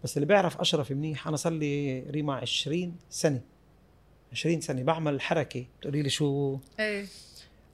[0.03, 3.41] بس اللي بيعرف أشرف منيح أنا صار لي ريما 20 سنة.
[4.31, 5.65] 20 سنة بعمل حركة.
[5.81, 7.05] تقولي لي شو؟ إيه.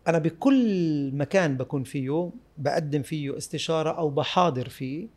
[0.08, 5.08] أنا بكل مكان بكون فيه بقدم فيه استشارة أو بحاضر فيه.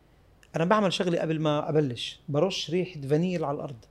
[0.57, 2.21] أنا بعمل شغلي قبل ما أبلش.
[2.29, 3.85] برش ريحة فانيل على الأرض.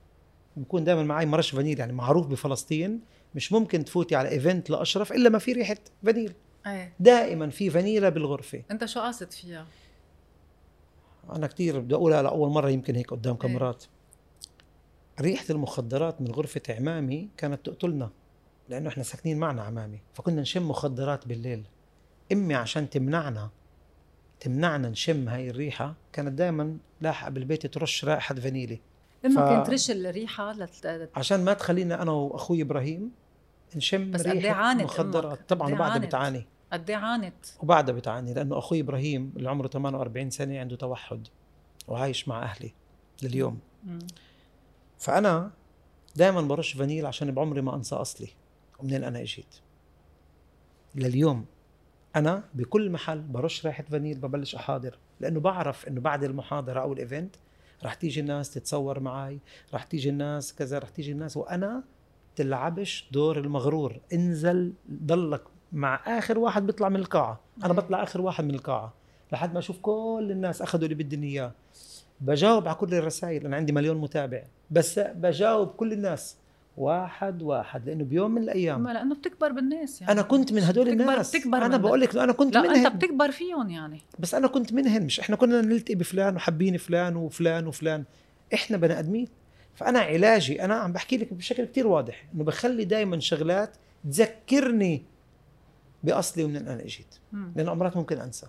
[0.56, 3.00] بكون دائما معي مرش فانيل يعني معروف بفلسطين.
[3.34, 6.32] مش ممكن تفوتي على event لأشرف إلا ما في ريحة فانيل.
[6.66, 6.92] إيه.
[7.00, 8.62] دائما في فانيلا بالغرفة.
[8.70, 9.66] أنت شو قاصد فيها؟
[11.30, 13.40] أنا كثير بدي اقولها لاول مرة يمكن هيك قدام إيه.
[13.40, 13.84] كاميرات
[15.20, 18.10] ريحة المخدرات من غرفة عمامي كانت تقتلنا
[18.68, 21.62] لأنه إحنا ساكنين معنا عمامي فكنا نشم مخدرات بالليل
[22.32, 23.50] أمي عشان تمنعنا
[24.40, 28.80] تمنعنا نشم هاي الريحة كانت دائما لاحقة بالبيت ترش رائحة فانيلي
[29.26, 31.10] أمك ف- كانت ترش الريحة لت...
[31.16, 33.10] عشان ما تخلينا أنا وأخوي إبراهيم
[33.76, 38.58] نشم بس إيه ريحة مخدرات؟ طبعا إيه عانت؟ بتعاني قد إيه عانت؟ وبعدها بتعاني لأنه
[38.58, 41.28] أخوي إبراهيم اللي عمره 48 سنة عنده توحد
[41.88, 42.72] وعايش مع أهلي
[43.22, 43.58] لليوم.
[43.84, 43.98] مم.
[44.98, 45.50] فأنا
[46.16, 48.28] دائما برش فانيل عشان بعمري ما أنسى أصلي
[48.78, 49.54] ومنين أنا إجيت.
[50.94, 51.44] لليوم
[52.16, 56.99] أنا بكل محل برش ريحة فانيل ببلش أحاضر لأنه بعرف إنه بعد المحاضرة أو ال
[56.99, 57.36] event
[57.84, 59.38] رح تيجي الناس تتصور معي
[59.74, 61.84] رح تيجي الناس كذا رح تيجي الناس وأنا
[62.36, 64.00] تلعبش دور المغرور.
[64.12, 67.40] انزل ضلك مع آخر واحد بيطلع من القاعة.
[67.64, 67.72] أنا.
[67.72, 68.94] بطلع آخر واحد من القاعة.
[69.32, 71.52] لحد ما أشوف كل الناس أخذوا اللي بدي إياه.
[72.20, 73.46] بجاوب على كل الرسائل.
[73.46, 74.42] أنا عندي مليون متابع.
[74.70, 76.36] بس بجاوب كل الناس.
[76.76, 77.88] واحد واحد.
[77.88, 78.82] لأنه بيوم من الأيام.
[78.82, 80.12] ما لأنه بتكبر بالناس يعني.
[80.12, 81.36] أنا كنت من هدول بتكبر- الناس.
[81.36, 81.76] بتكبر أنا.
[81.76, 84.00] بقول لك أنا كنت لا منهم أنت بتكبر فيهم يعني.
[84.18, 88.04] بس أنا كنت منهن مش إحنا كنا نلتقي بفلان وحابين فلان وفلان وفلان.
[88.54, 89.28] إحنا بني آدمين.
[89.74, 92.24] فأنا علاجي أنا عم بحكي لك بشكل كتير واضح.
[92.34, 95.02] إنه بخلي دائما شغلات تذكرني
[96.04, 97.52] بأصلي ومن أنا أجيت مم.
[97.56, 98.46] لأنه امرات ممكن أنسى.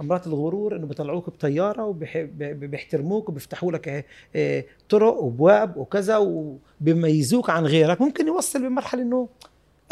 [0.00, 8.00] امرات الغرور إنه بيطلعوك بطيارة وبيحترموك وبيفتحوا لك آه، طرق وابواب وكذا وبيميزوك عن غيرك
[8.00, 9.28] ممكن يوصل بمرحلة إنه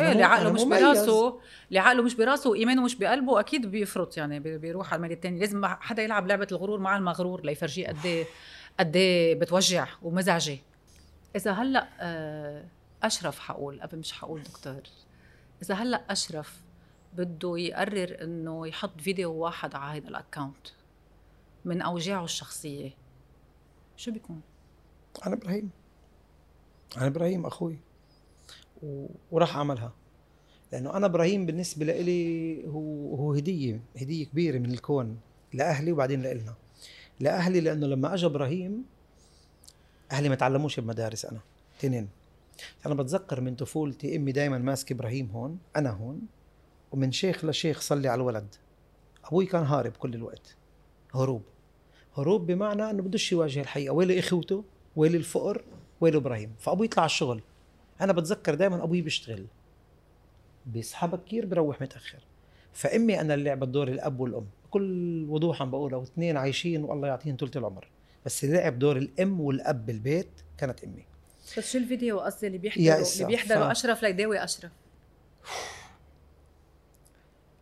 [0.01, 0.63] إيه اللي عقله مش.
[0.63, 5.13] براسه اللي عقله مش براسه وإيمانه مش بقلبه أكيد بيفرط يعني بي- بيروح على الميل
[5.13, 8.25] الثاني لازم حدا يلعب لعبة الغرور مع المغرور ليفرجيه قد إيه
[8.81, 10.59] قد إيه بتوجع ومزعجة
[11.37, 12.65] إذا هلأ آه،
[13.03, 14.81] أشرف حقول قبل مش حقول دكتور
[15.63, 16.61] إذا هلأ أشرف
[17.17, 20.67] بده يقرر إنه يحط فيديو واحد على هذا الاكونت
[21.65, 22.91] من أوجاعه الشخصية.
[23.97, 24.41] شو بيكون؟
[25.27, 25.71] أنا إبراهيم.
[26.97, 27.79] أنا إبراهيم أخوي.
[28.83, 29.07] و...
[29.31, 29.93] وراح أعملها.
[30.73, 35.21] لأنه أنا إبراهيم بالنسبة لإلي هو هو هدية هدية كبيرة من الكون
[35.53, 36.55] لأهلي وبعدين لإلنا.
[37.21, 38.85] لأهلي لأنه لما أجى إبراهيم
[40.13, 41.41] أهلي ما تعلموش بمدارس أنا
[41.79, 42.09] تنين.
[42.87, 46.21] أنا بتذكر من طفولتي أمي دائما ماسكة إبراهيم هون أنا هون.
[46.93, 48.55] ومن شيخ لشيخ صلي على الولد.
[49.25, 50.57] أبوي كان هارب كل الوقت.
[51.15, 51.43] هروب.
[52.17, 54.65] هروب بمعنى إنه بدوش يواجه الحقيقة ويلي إخوته؟
[54.97, 55.65] ويلي الفقر؟
[56.01, 56.55] ويلي إبراهيم.
[56.59, 57.43] فأبوي يطلع على الشغل.
[58.01, 59.47] أنا بتذكر دائما أبوي بيشتغل.
[60.67, 62.19] بيصحى بكير بروح متأخر.
[62.73, 64.47] فأمي أنا اللي لعبت دور الأب والأم.
[64.67, 67.89] بكل وضوح عم بقولها واثنين عايشين والله يعطيهم طول العمر.
[68.27, 71.05] بس اللي لعب دور الأم والأب بالبيت كانت أمي.
[71.59, 74.71] بس شو الفيديو قصدي اللي بيحضروا اللي بيحضروا ف- أشرف ليداوي أشرف؟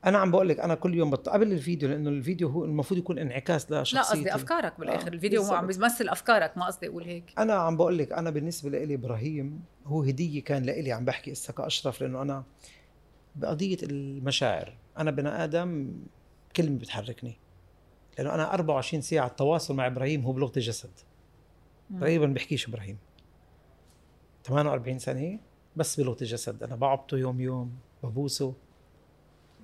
[0.05, 1.29] أنا عم بقول لك أنا كل يوم بط...
[1.29, 4.19] قبل الفيديو لأنه الفيديو هو المفروض يكون انعكاس لا لشخصيتي.
[4.19, 5.07] قصدي أفكارك بالآخر.
[5.07, 5.67] آه، الفيديو هو عم.
[5.67, 7.33] بيمثل أفكارك ما قصدي أقول هيك.
[7.39, 11.53] أنا عم بقول لك أنا بالنسبة لي إبراهيم هو هدية كان لإلي عم بحكي هسه
[11.53, 12.45] كاشرف لأنه أنا
[13.37, 15.93] بقضية المشاعر أنا بني آدم
[16.57, 17.37] كلمة بتحركني.
[18.19, 20.91] لأنه أنا 24 ساعة التواصل مع إبراهيم هو بلغة الجسد.
[22.01, 22.99] تقريبا بحكيش إبراهيم.
[24.45, 25.39] 48 سنة
[25.77, 28.55] بس بلغة الجسد أنا بعبطه يوم يوم ببوسه.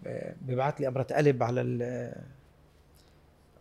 [0.04, 1.82] ب- ببعث لي ابره قلب على ال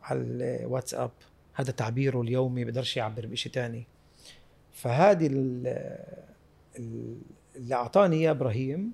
[0.03, 1.11] على الواتساب
[1.53, 3.83] هذا تعبيره اليومي بقدرش يعبر بشيء تاني.
[4.73, 5.67] فهذه ال-
[6.79, 7.21] ال-
[7.55, 8.91] اللي أعطاني إياه إبراهيم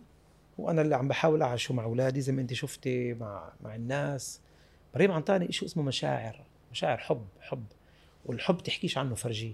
[0.58, 4.40] وأنا اللي عم بحاول أعيشه مع أولادي زي ما أنت شفتي مع مع الناس.
[4.94, 7.64] إبراهيم أعطاني شيء اسمه مشاعر مشاعر حب حب.
[8.26, 9.54] والحب تحكيش عنه فرجيه.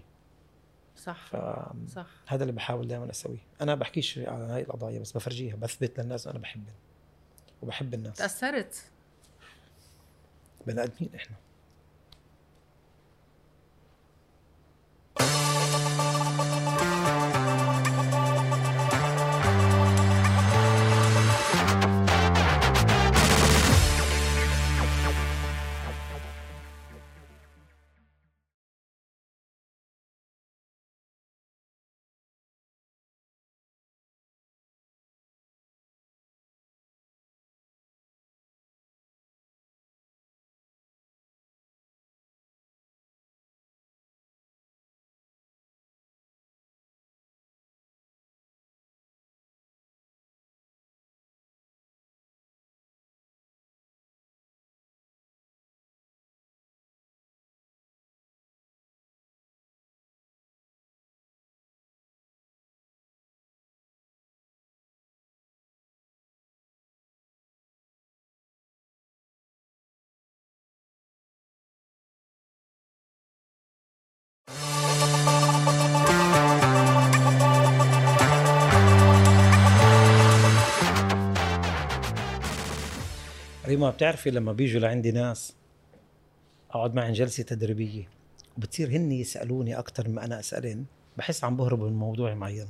[0.97, 2.07] صح فهذا صح.
[2.31, 3.37] اللي بحاول دائما أسويه.
[3.61, 6.73] أنا بحكيش على هاي القضايا بس بفرجيها بثبت للناس أنا بحبهم
[7.61, 8.17] وبحب الناس.
[8.17, 8.83] تأثرت.
[10.67, 11.35] بني آدمين إحنا.
[83.75, 85.55] ريما بتعرفي لما بيجوا لعندي ناس
[86.71, 88.07] أقعد معهم جلسة تدريبية
[88.57, 90.85] وبتصير هن يسألوني أكثر مما أنا اسالن
[91.17, 92.67] بحس عم بهرب من موضوع معين.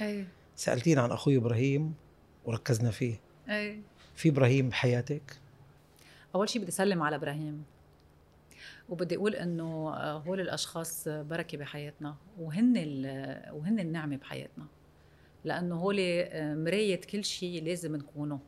[0.00, 0.26] إيه
[0.56, 1.94] سالتيني عن أخوي إبراهيم
[2.44, 3.20] وركزنا فيه.
[3.48, 3.80] إيه
[4.14, 5.38] في إبراهيم بحياتك؟
[6.34, 7.64] أول شيء بدي اسلم على إبراهيم
[8.88, 14.66] وبدي أقول إنه هول الأشخاص بركة بحياتنا وهن ال- وهن النعمة بحياتنا
[15.44, 15.96] لأنه هول
[16.64, 18.38] مراية كل شيء لازم نكونه.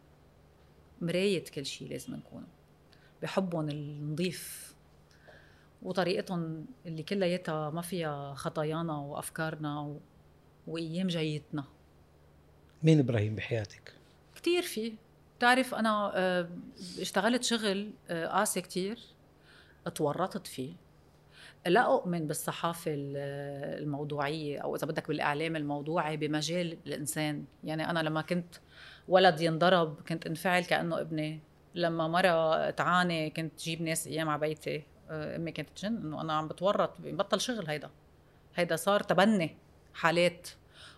[1.00, 2.46] مراية كل شيء لازم نكونه
[3.22, 4.74] بحبهم النظيف
[5.82, 10.00] وطريقتهم اللي كلياتها ما فيها خطايانا وأفكارنا و...
[10.66, 11.64] وأيام جايتنا.
[12.82, 13.92] مين إبراهيم بحياتك؟
[14.34, 14.94] كتير في.
[15.38, 16.48] بتعرف أنا آه،
[17.00, 18.98] اشتغلت شغل آه، قاسي كتير
[19.86, 20.72] اتورطت فيه.
[21.66, 23.16] لا أؤمن بالصحافة ال-
[23.82, 27.44] الموضوعية أو إذا بدك بالإعلام الموضوعي بمجال الإنسان.
[27.64, 28.54] يعني أنا لما كنت
[29.08, 31.40] ولد ينضرب كنت انفعل كأنه ابني.
[31.74, 34.82] لما مرة تعاني كنت جيب ناس أيام على بيتي.
[35.10, 37.90] آه، أمي كانت تجن إنه أنا عم بتورط بطل شغل هيدا.
[38.54, 39.56] هيدا صار تبني
[39.94, 40.48] حالات.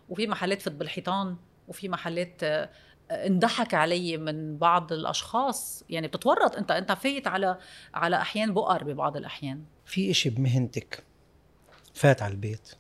[0.09, 1.37] وفي محلات فت بالحيطان
[1.69, 2.71] وفي محلات آه،
[3.11, 5.85] انضحك علي من بعض الأشخاص.
[5.89, 6.57] يعني بتتورط.
[6.57, 7.59] انت انت فايت على
[7.95, 9.65] على أحيان بؤر ببعض الأحيان.
[9.85, 11.05] في إشي بمهنتك
[11.95, 12.75] فات على البيت؟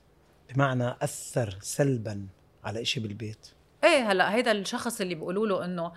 [0.54, 2.26] بمعنى أثر سلبا
[2.64, 3.46] على إشي بالبيت؟
[3.84, 5.92] إيه هلأ هيدا الشخص اللي بيقولوا له إنه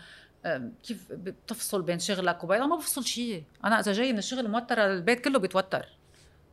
[0.84, 3.44] كيف بتفصل بين شغلك وبين ما بفصل شيء.
[3.66, 5.86] أنا إذا جاي من الشغل موتره البيت كله بيتوتر.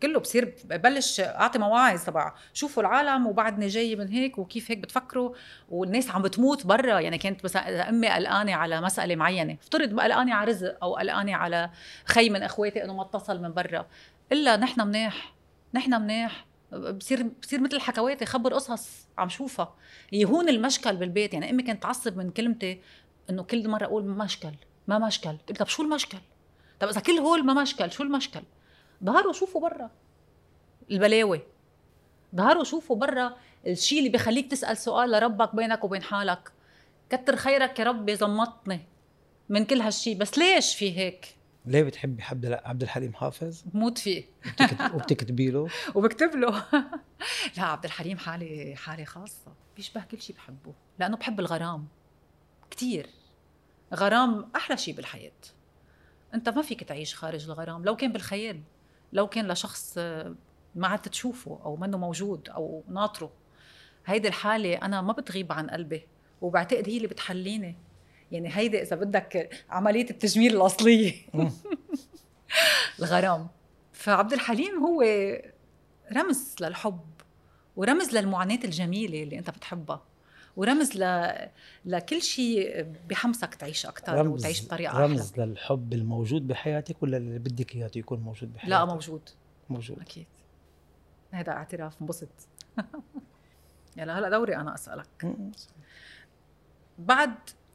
[0.03, 5.35] كله بصير ببلش أعطي مواعظ تبع شوفوا العالم وبعدني جاي من هيك وكيف هيك بتفكروا
[5.69, 7.01] والناس عم بتموت برا.
[7.01, 11.35] يعني كانت مثلا إذا أمي قلقانة على مسألة معينة افترض قلقانة على رزق أو قلقانة
[11.35, 11.71] على
[12.05, 13.87] خي من إخواتي إنه ما اتصل من برا.
[14.33, 15.35] إلا نحن منيح
[15.75, 16.47] نحن منيح.
[16.73, 19.75] بصير بصير مثل حكواتي خبر قصص عم شوفها.
[20.13, 21.35] يهون المشكل بالبيت.
[21.35, 22.81] يعني أمي كانت تعصب من كلمتي
[23.31, 24.53] إنه كل مرة أقول مشكل
[24.89, 25.37] ما مشكل.
[25.47, 26.19] طيب طب شو المشكل؟
[26.81, 28.41] طب إذا كل هول ما مشكل شو المشكل؟
[29.05, 29.91] ظهروا شوفوا برا
[30.91, 31.41] البلاوي.
[32.37, 33.37] ظهروا شوفوا برا
[33.67, 36.53] الشيء اللي بخليك تسأل سؤال لربك بينك وبين حالك.
[37.11, 38.81] كتر خيرك يا ربي زمطني
[39.49, 41.37] من كل هالشيء بس ليش في هيك؟
[41.67, 44.25] ليه بتحبي عبد عبد الحليم حافظ؟ بموت فيه.
[44.47, 46.65] وبتكت- وبتكتبي له؟ وبكتب له.
[47.57, 49.53] لا عبد الحليم حالة حالة خاصة.
[49.77, 50.75] بيشبه كل شيء بحبه.
[50.99, 51.89] لأنه بحب الغرام.
[52.71, 53.07] كتير.
[53.95, 55.33] غرام أحلى شيء بالحياة.
[56.35, 57.85] أنت ما فيك تعيش خارج الغرام.
[57.85, 58.61] لو كان بالخيال
[59.13, 59.99] لو كان لشخص
[60.75, 63.31] ما عدت تشوفه أو منه موجود أو ناطره.
[64.07, 66.07] هيدي الحالة أنا ما بتغيب عن قلبي
[66.43, 67.77] وبعتقد هي اللي بتحليني.
[68.33, 71.15] يعني هيدي إذا بدك عملية التجميل الأصلية.
[71.35, 71.51] مم.
[72.99, 73.49] الغرام.
[73.93, 75.05] فعبد الحليم هو
[76.13, 77.01] رمز للحب
[77.77, 80.03] ورمز للمعاناة الجميلة اللي أنت بتحبها.
[80.61, 81.33] ورمز ل...
[81.85, 85.05] لكل شيء بحمسك تعيش أكثر وتعيش بطريقة أحلى.
[85.05, 89.29] رمز للحب الموجود بحياتك ولا اللي بدك إياه يكون موجود بحياتك؟ لا موجود.
[89.71, 90.01] موجود.
[90.01, 90.27] أكيد.
[91.31, 92.29] هذا اعتراف انبسط
[93.97, 95.25] يلا هلا دوري أنا أسألك.
[95.25, 95.51] مم.
[96.99, 97.35] بعد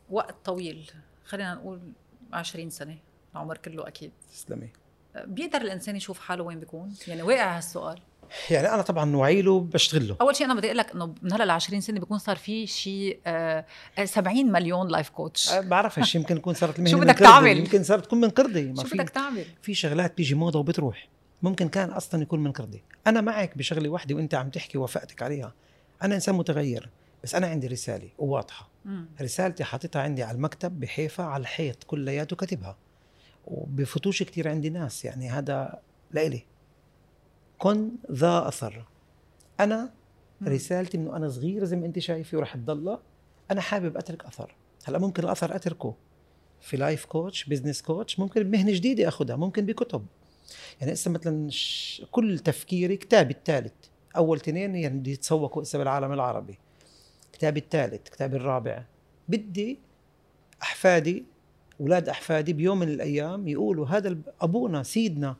[0.10, 0.92] وقت طويل
[1.26, 1.80] خلينا نقول
[2.34, 2.98] 20 سنة
[3.34, 4.70] العمر كله أكيد تسلمي.
[5.26, 8.00] بيقدر الإنسان يشوف حاله وين بيكون؟ يعني واقع هالسؤال.
[8.50, 10.16] يعني أنا طبعا وعي له بشتغل له.
[10.22, 12.68] أول شيء أنا بدي أقول لك إنه من هلأ ل 20 سنة بيكون صار في
[12.68, 13.66] شيء آه،
[14.00, 17.84] آه، 70 مليون لايف كوتش أه، بعرفش يمكن يكون صارت المهنة شو بدك تعمل؟ يمكن
[17.84, 21.08] صارت تكون من قردي ما شو بدك تعمل؟ في شغلات بيجي موضة وبتروح.
[21.42, 25.54] ممكن كان أصلا يكون من قردي أنا معك بشغلة واحدة وأنت عم تحكي وافقتك عليها.
[26.04, 26.90] أنا إنسان متغير
[27.24, 28.70] بس أنا عندي رسالة وواضحة.
[28.86, 29.06] مم.
[29.22, 32.78] رسالتي حاططها عندي على المكتب بحيفا على الحيط كلياته كاتبها.
[33.46, 35.80] وبفوتوش كتير عندي ناس يعني هذا
[36.12, 36.46] لإلي.
[37.58, 38.86] كن ذا أثر.
[39.60, 39.94] أنا.
[40.44, 43.02] رسالتي إنه أنا صغير زي ما أنت شايفة ورح تضلها
[43.52, 44.56] أنا حابب أترك أثر.
[44.84, 45.96] هلأ ممكن الأثر أتركه
[46.62, 50.06] في life coach business coach ممكن بمهنه جديدة اخذها ممكن بكتب.
[50.82, 51.50] يعني هسه مثلا.
[52.12, 53.74] كل تفكيري كتابي الثالث
[54.18, 56.58] أول تنين يعني بدي يتسوقوا هسه بالعالم العربي.
[57.34, 58.84] كتابي الثالث كتابي الرابع.
[59.30, 59.80] بدي
[60.62, 61.26] أحفادي
[61.82, 65.36] أولاد أحفادي بيوم من الأيام يقولوا هذا أبونا سيدنا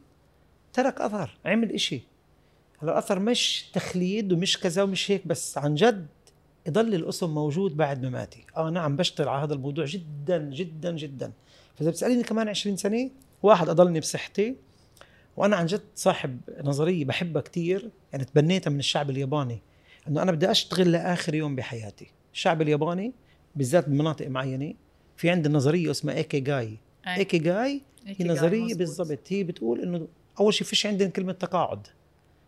[0.76, 2.02] ترك أثر عمل إشي.
[2.80, 6.08] هلا الأثر مش تخليد ومش كذا ومش هيك بس عن جد
[6.68, 8.46] يضل الأسم موجود بعد مماتي.
[8.58, 11.32] آه نعم بشتغل على هذا الموضوع جدا جدا جدا.
[11.76, 13.10] فإذا بتسأليني كمان 20 سنة
[13.44, 14.56] واحد أضلني بصحتي
[15.38, 19.62] وأنا عن جد صاحب نظرية بحبها كثير يعني تبنيتها من الشعب الياباني
[20.08, 22.12] إنه أنا بدي أشتغل لآخر يوم بحياتي.
[22.34, 23.14] الشعب الياباني
[23.56, 24.74] بالذات بمناطق معينة
[25.18, 26.78] في عندي نظرية اسمها ايكي جاي.
[27.08, 28.76] ايكي جاي هي نظرية.
[28.76, 30.08] بالضبط هي بتقول إنه
[30.40, 31.88] أول شيء فيش عندنا كلمة تقاعد.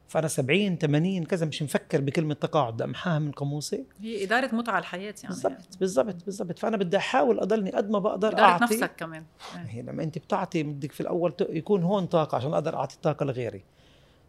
[0.08, 3.84] فأنا 70 80 كذا مش مفكر بكلمة تقاعد امحاها من قاموسي.
[4.02, 5.36] هي إدارة متعة الحياة يعني.
[5.36, 6.60] بالضبط بالضبط بالضبط.
[6.60, 8.64] فأنا بدي أحاول أضلني قد ما بقدر إدارة أعطي.
[8.64, 9.24] نفسك كمان.
[9.56, 13.64] هي لما أنت بتعطي بدك في الأول يكون هون طاقة عشان أقدر أعطي الطاقة لغيري.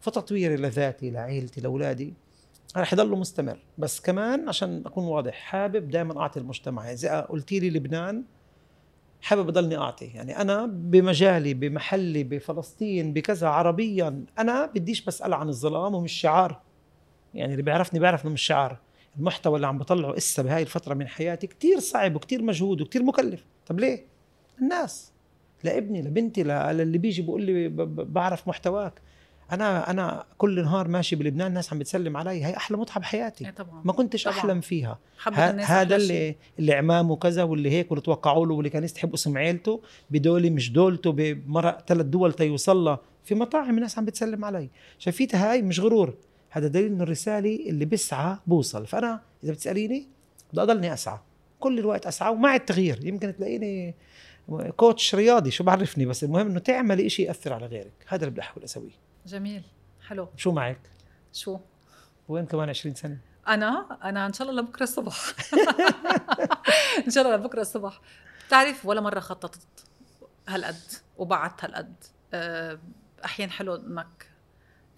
[0.01, 2.13] فتطويري لذاتي لعائلتي لأولادي
[2.77, 3.59] رح يضله مستمر.
[3.77, 6.91] بس كمان عشان أكون واضح حابب دائما أعطي المجتمع.
[6.91, 8.23] إذا قلتي لي لبنان
[9.21, 10.05] حابب أضلني أعطي.
[10.05, 16.61] يعني أنا بمجالي بمحلي بفلسطين بكذا عربيا أنا بديش بس العن الظلام ومش شعار.
[17.33, 18.77] يعني اللي بيعرفني بيعرف إنه مش شعار.
[19.17, 23.45] المحتوى اللي عم بطلعه إسا بهاي الفترة من حياتي كتير صعب وكتير مجهود وكتير مكلف.
[23.65, 24.05] طب ليه؟
[24.61, 25.11] الناس.
[25.63, 29.01] لابني لبنتي للي بيجي بيقول لي بعرف محتواك.
[29.51, 33.51] أنا أنا كل نهار ماشي بلبنان الناس عم بتسلم علي هي أحلى متعة بحياتي.
[33.51, 33.81] طبعا.
[33.85, 34.37] ما كنتش طبعاً.
[34.37, 34.99] أحلم فيها.
[35.23, 35.95] هذا.
[35.95, 40.49] اللي اللي عمامه كذا واللي هيك واللي توقعوا له واللي كان يستحب اسم عيلته بدولي
[40.49, 44.69] مش دولته بمرق ثلاث دول تيوصل في مطاعم الناس عم بتسلم علي.
[44.99, 46.13] شايفيتها هاي مش غرور.
[46.49, 48.87] هذا دليل إنه الرسالة اللي بسعى بوصل.
[48.87, 50.07] فأنا إذا بتسأليني
[50.53, 51.17] بدي أضلني أسعى.
[51.59, 52.99] كل الوقت أسعى ومع التغيير.
[53.05, 53.95] يمكن تلاقيني
[54.77, 57.91] كوتش رياضي شو بعرفني؟ بس المهم إنه تعملي شيء يأثر على غيرك.
[58.07, 59.08] هذا اللي بدي أحاول أسويه.
[59.29, 59.63] جميل.
[60.07, 60.29] حلو.
[60.37, 60.79] شو معك؟
[61.33, 61.59] شو؟
[62.27, 63.17] وين كمان 20 سنة؟
[63.47, 65.15] أنا؟ أنا إن شاء الله لبكرة الصبح.
[67.07, 68.01] إن شاء الله لبكرة الصبح.
[68.47, 69.85] بتعرف ولا مرة خططت
[70.47, 72.03] هالقد وبعدت هالقد؟
[72.33, 72.79] أه،
[73.25, 74.29] أحيانا حلو إنك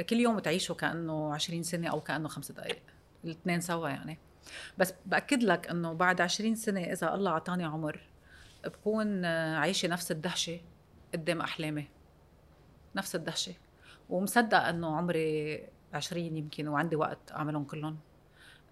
[0.10, 2.82] كل يوم تعيشه كأنه 20 سنة أو كأنه خمس دقائق
[3.24, 4.18] الاثنين سوا يعني.
[4.78, 8.00] بس بأكد لك إنه بعد 20 سنة إذا الله أعطاني عمر
[8.66, 10.60] بكون آه، عايشة نفس الدهشة
[11.14, 11.88] قدام أحلامي.
[12.96, 13.54] نفس الدهشة.
[14.12, 17.98] ومصدقه إنه عمري 20 يمكن وعندي وقت أعملهم كلهم.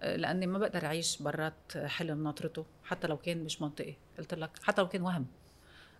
[0.02, 4.50] لأني ما بقدر أعيش برات حلم ناطرته حتى لو كان مش منطقي قلت لك.
[4.62, 5.26] حتى لو كان وهم.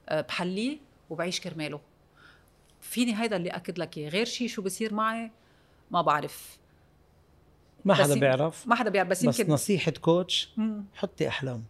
[0.09, 0.79] أه، بحليه
[1.11, 1.81] وبعيش كرماله.
[2.81, 4.09] فيني هيدا اللي أكد لك إياه.
[4.09, 5.31] غير شيء شو بصير معي
[5.91, 6.59] ما بعرف.
[7.85, 8.67] ما حدا بيعرف.
[8.67, 9.09] ما حدا بيعرف.
[9.09, 10.55] بس بس يمكن نصيحة كوتش.
[10.95, 11.65] حطي أحلام.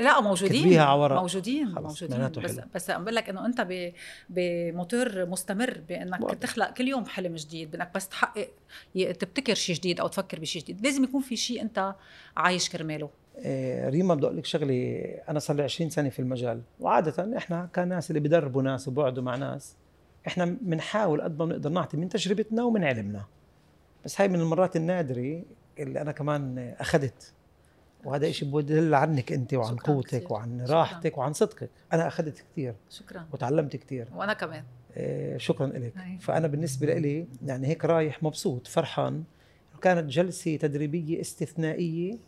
[0.00, 0.60] لا موجودين.
[0.62, 1.20] كتبيها على ورق.
[1.20, 2.28] موجودين خلص، موجودين.
[2.44, 2.68] بس حلو.
[2.74, 3.92] بس عم بقول لك إنه أنت ب-
[4.28, 6.34] بموتور مستمر بإنك واضح.
[6.34, 8.48] تخلق كل يوم حلم جديد بإنك بس تحقق
[8.94, 10.80] تبتكر شيء جديد أو تفكر بشيء جديد.
[10.86, 11.94] لازم يكون في شيء أنت
[12.36, 13.10] عايش كرماله.
[13.44, 16.62] آه، ريما بدي أقول لك شغلة أنا صار لي 20 سنة في المجال.
[16.80, 19.76] وعادة إحنا كناس اللي بدربوا ناس وبقعدوا مع ناس
[20.26, 23.24] إحنا بنحاول قد ما بنقدر نعطي من تجربتنا ومن علمنا.
[24.04, 25.42] بس هاي من المرات النادرة
[25.78, 27.32] اللي أنا كمان أخذت.
[28.04, 30.32] وهذا شيء بدل عنك أنت وعن شكراً قوتك كثير.
[30.32, 30.76] وعن شكراً.
[30.76, 31.70] راحتك وعن صدقك.
[31.92, 33.26] أنا أخذت كثير شكرا.
[33.32, 34.08] وتعلمت كثير.
[34.14, 34.64] وأنا كمان.
[34.96, 36.18] آه، شكرا لك أي.
[36.20, 39.24] فأنا بالنسبة لي يعني هيك رايح مبسوط فرحان.
[39.82, 42.18] كانت جلسة تدريبية استثنائية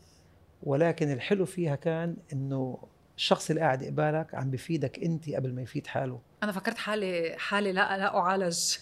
[0.62, 2.78] ولكن الحلو فيها كان إنه
[3.16, 6.20] الشخص اللي قاعد قبالك عم بفيدك أنت قبل ما يفيد حاله.
[6.42, 8.76] أنا فكرت حالي حالي لا لا أعالج.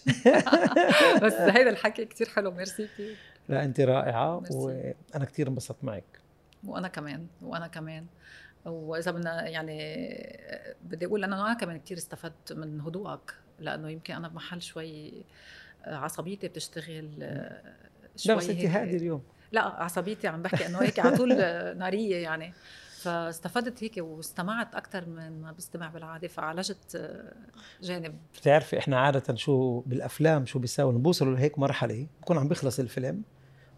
[1.23, 2.51] بس هيدا الحكي كتير حلو.
[2.51, 3.15] ميرسي كثير
[3.49, 4.55] لا أنت رائعة ميرسي.
[4.57, 6.20] وأنا كثير انبسطت معك.
[6.63, 8.05] وأنا كمان وأنا كمان.
[8.65, 9.77] وإذا بدنا يعني
[10.83, 15.25] بدي أقول انه أنا كمان كثير استفدت من هدوءك لأنه يمكن أنا بمحل شوي
[15.85, 17.29] عصبيتي بتشتغل
[18.15, 19.23] شوي بس انت هادي اليوم.
[19.51, 21.29] لا عصبيتي عم بحكي إنه هيك على طول
[21.77, 22.53] نارية يعني.
[23.01, 27.19] فاستفدت هيك واستمعت أكثر من ما بستمع بالعادة فعالجت
[27.81, 28.15] جانب.
[28.37, 33.23] بتعرفي إحنا عادة شو بالأفلام شو بيساوي بوصلوا لهيك مرحلة بكون عم بيخلص الفيلم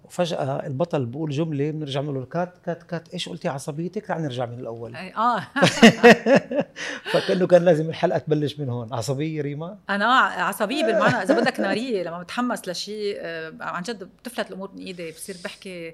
[0.04, 4.46] وفجأة البطل بقول جملة بنرجع بنقول له كات كات كات إيش قلتي عصبيتك تعال نرجع
[4.46, 4.96] من الأول.
[4.96, 5.40] أي- آه.
[7.12, 8.94] فكأنه كان لازم الحلقة تبلش من هون.
[8.94, 11.16] عصبية ريما؟ أنا عصبية بالمعنى.
[11.24, 15.12] إذا بدك نارية لما بتحمس لشيء آه، عن جد بتفلت الأمور من إيدي.
[15.12, 15.94] بصير بحكي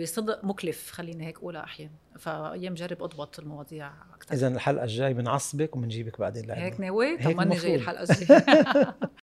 [0.00, 1.92] بصدق مكلف خليني هيك أقولها أحيانا.
[2.18, 7.36] فأيام جرب أضبط المواضيع أكثر اذا الحلقة الجاي بنعصبك وبنجيبك بعدين لعنا هيك ناوي؟ هيك
[7.36, 7.74] طمني جاي.
[7.74, 8.94] الحلقة الجاية.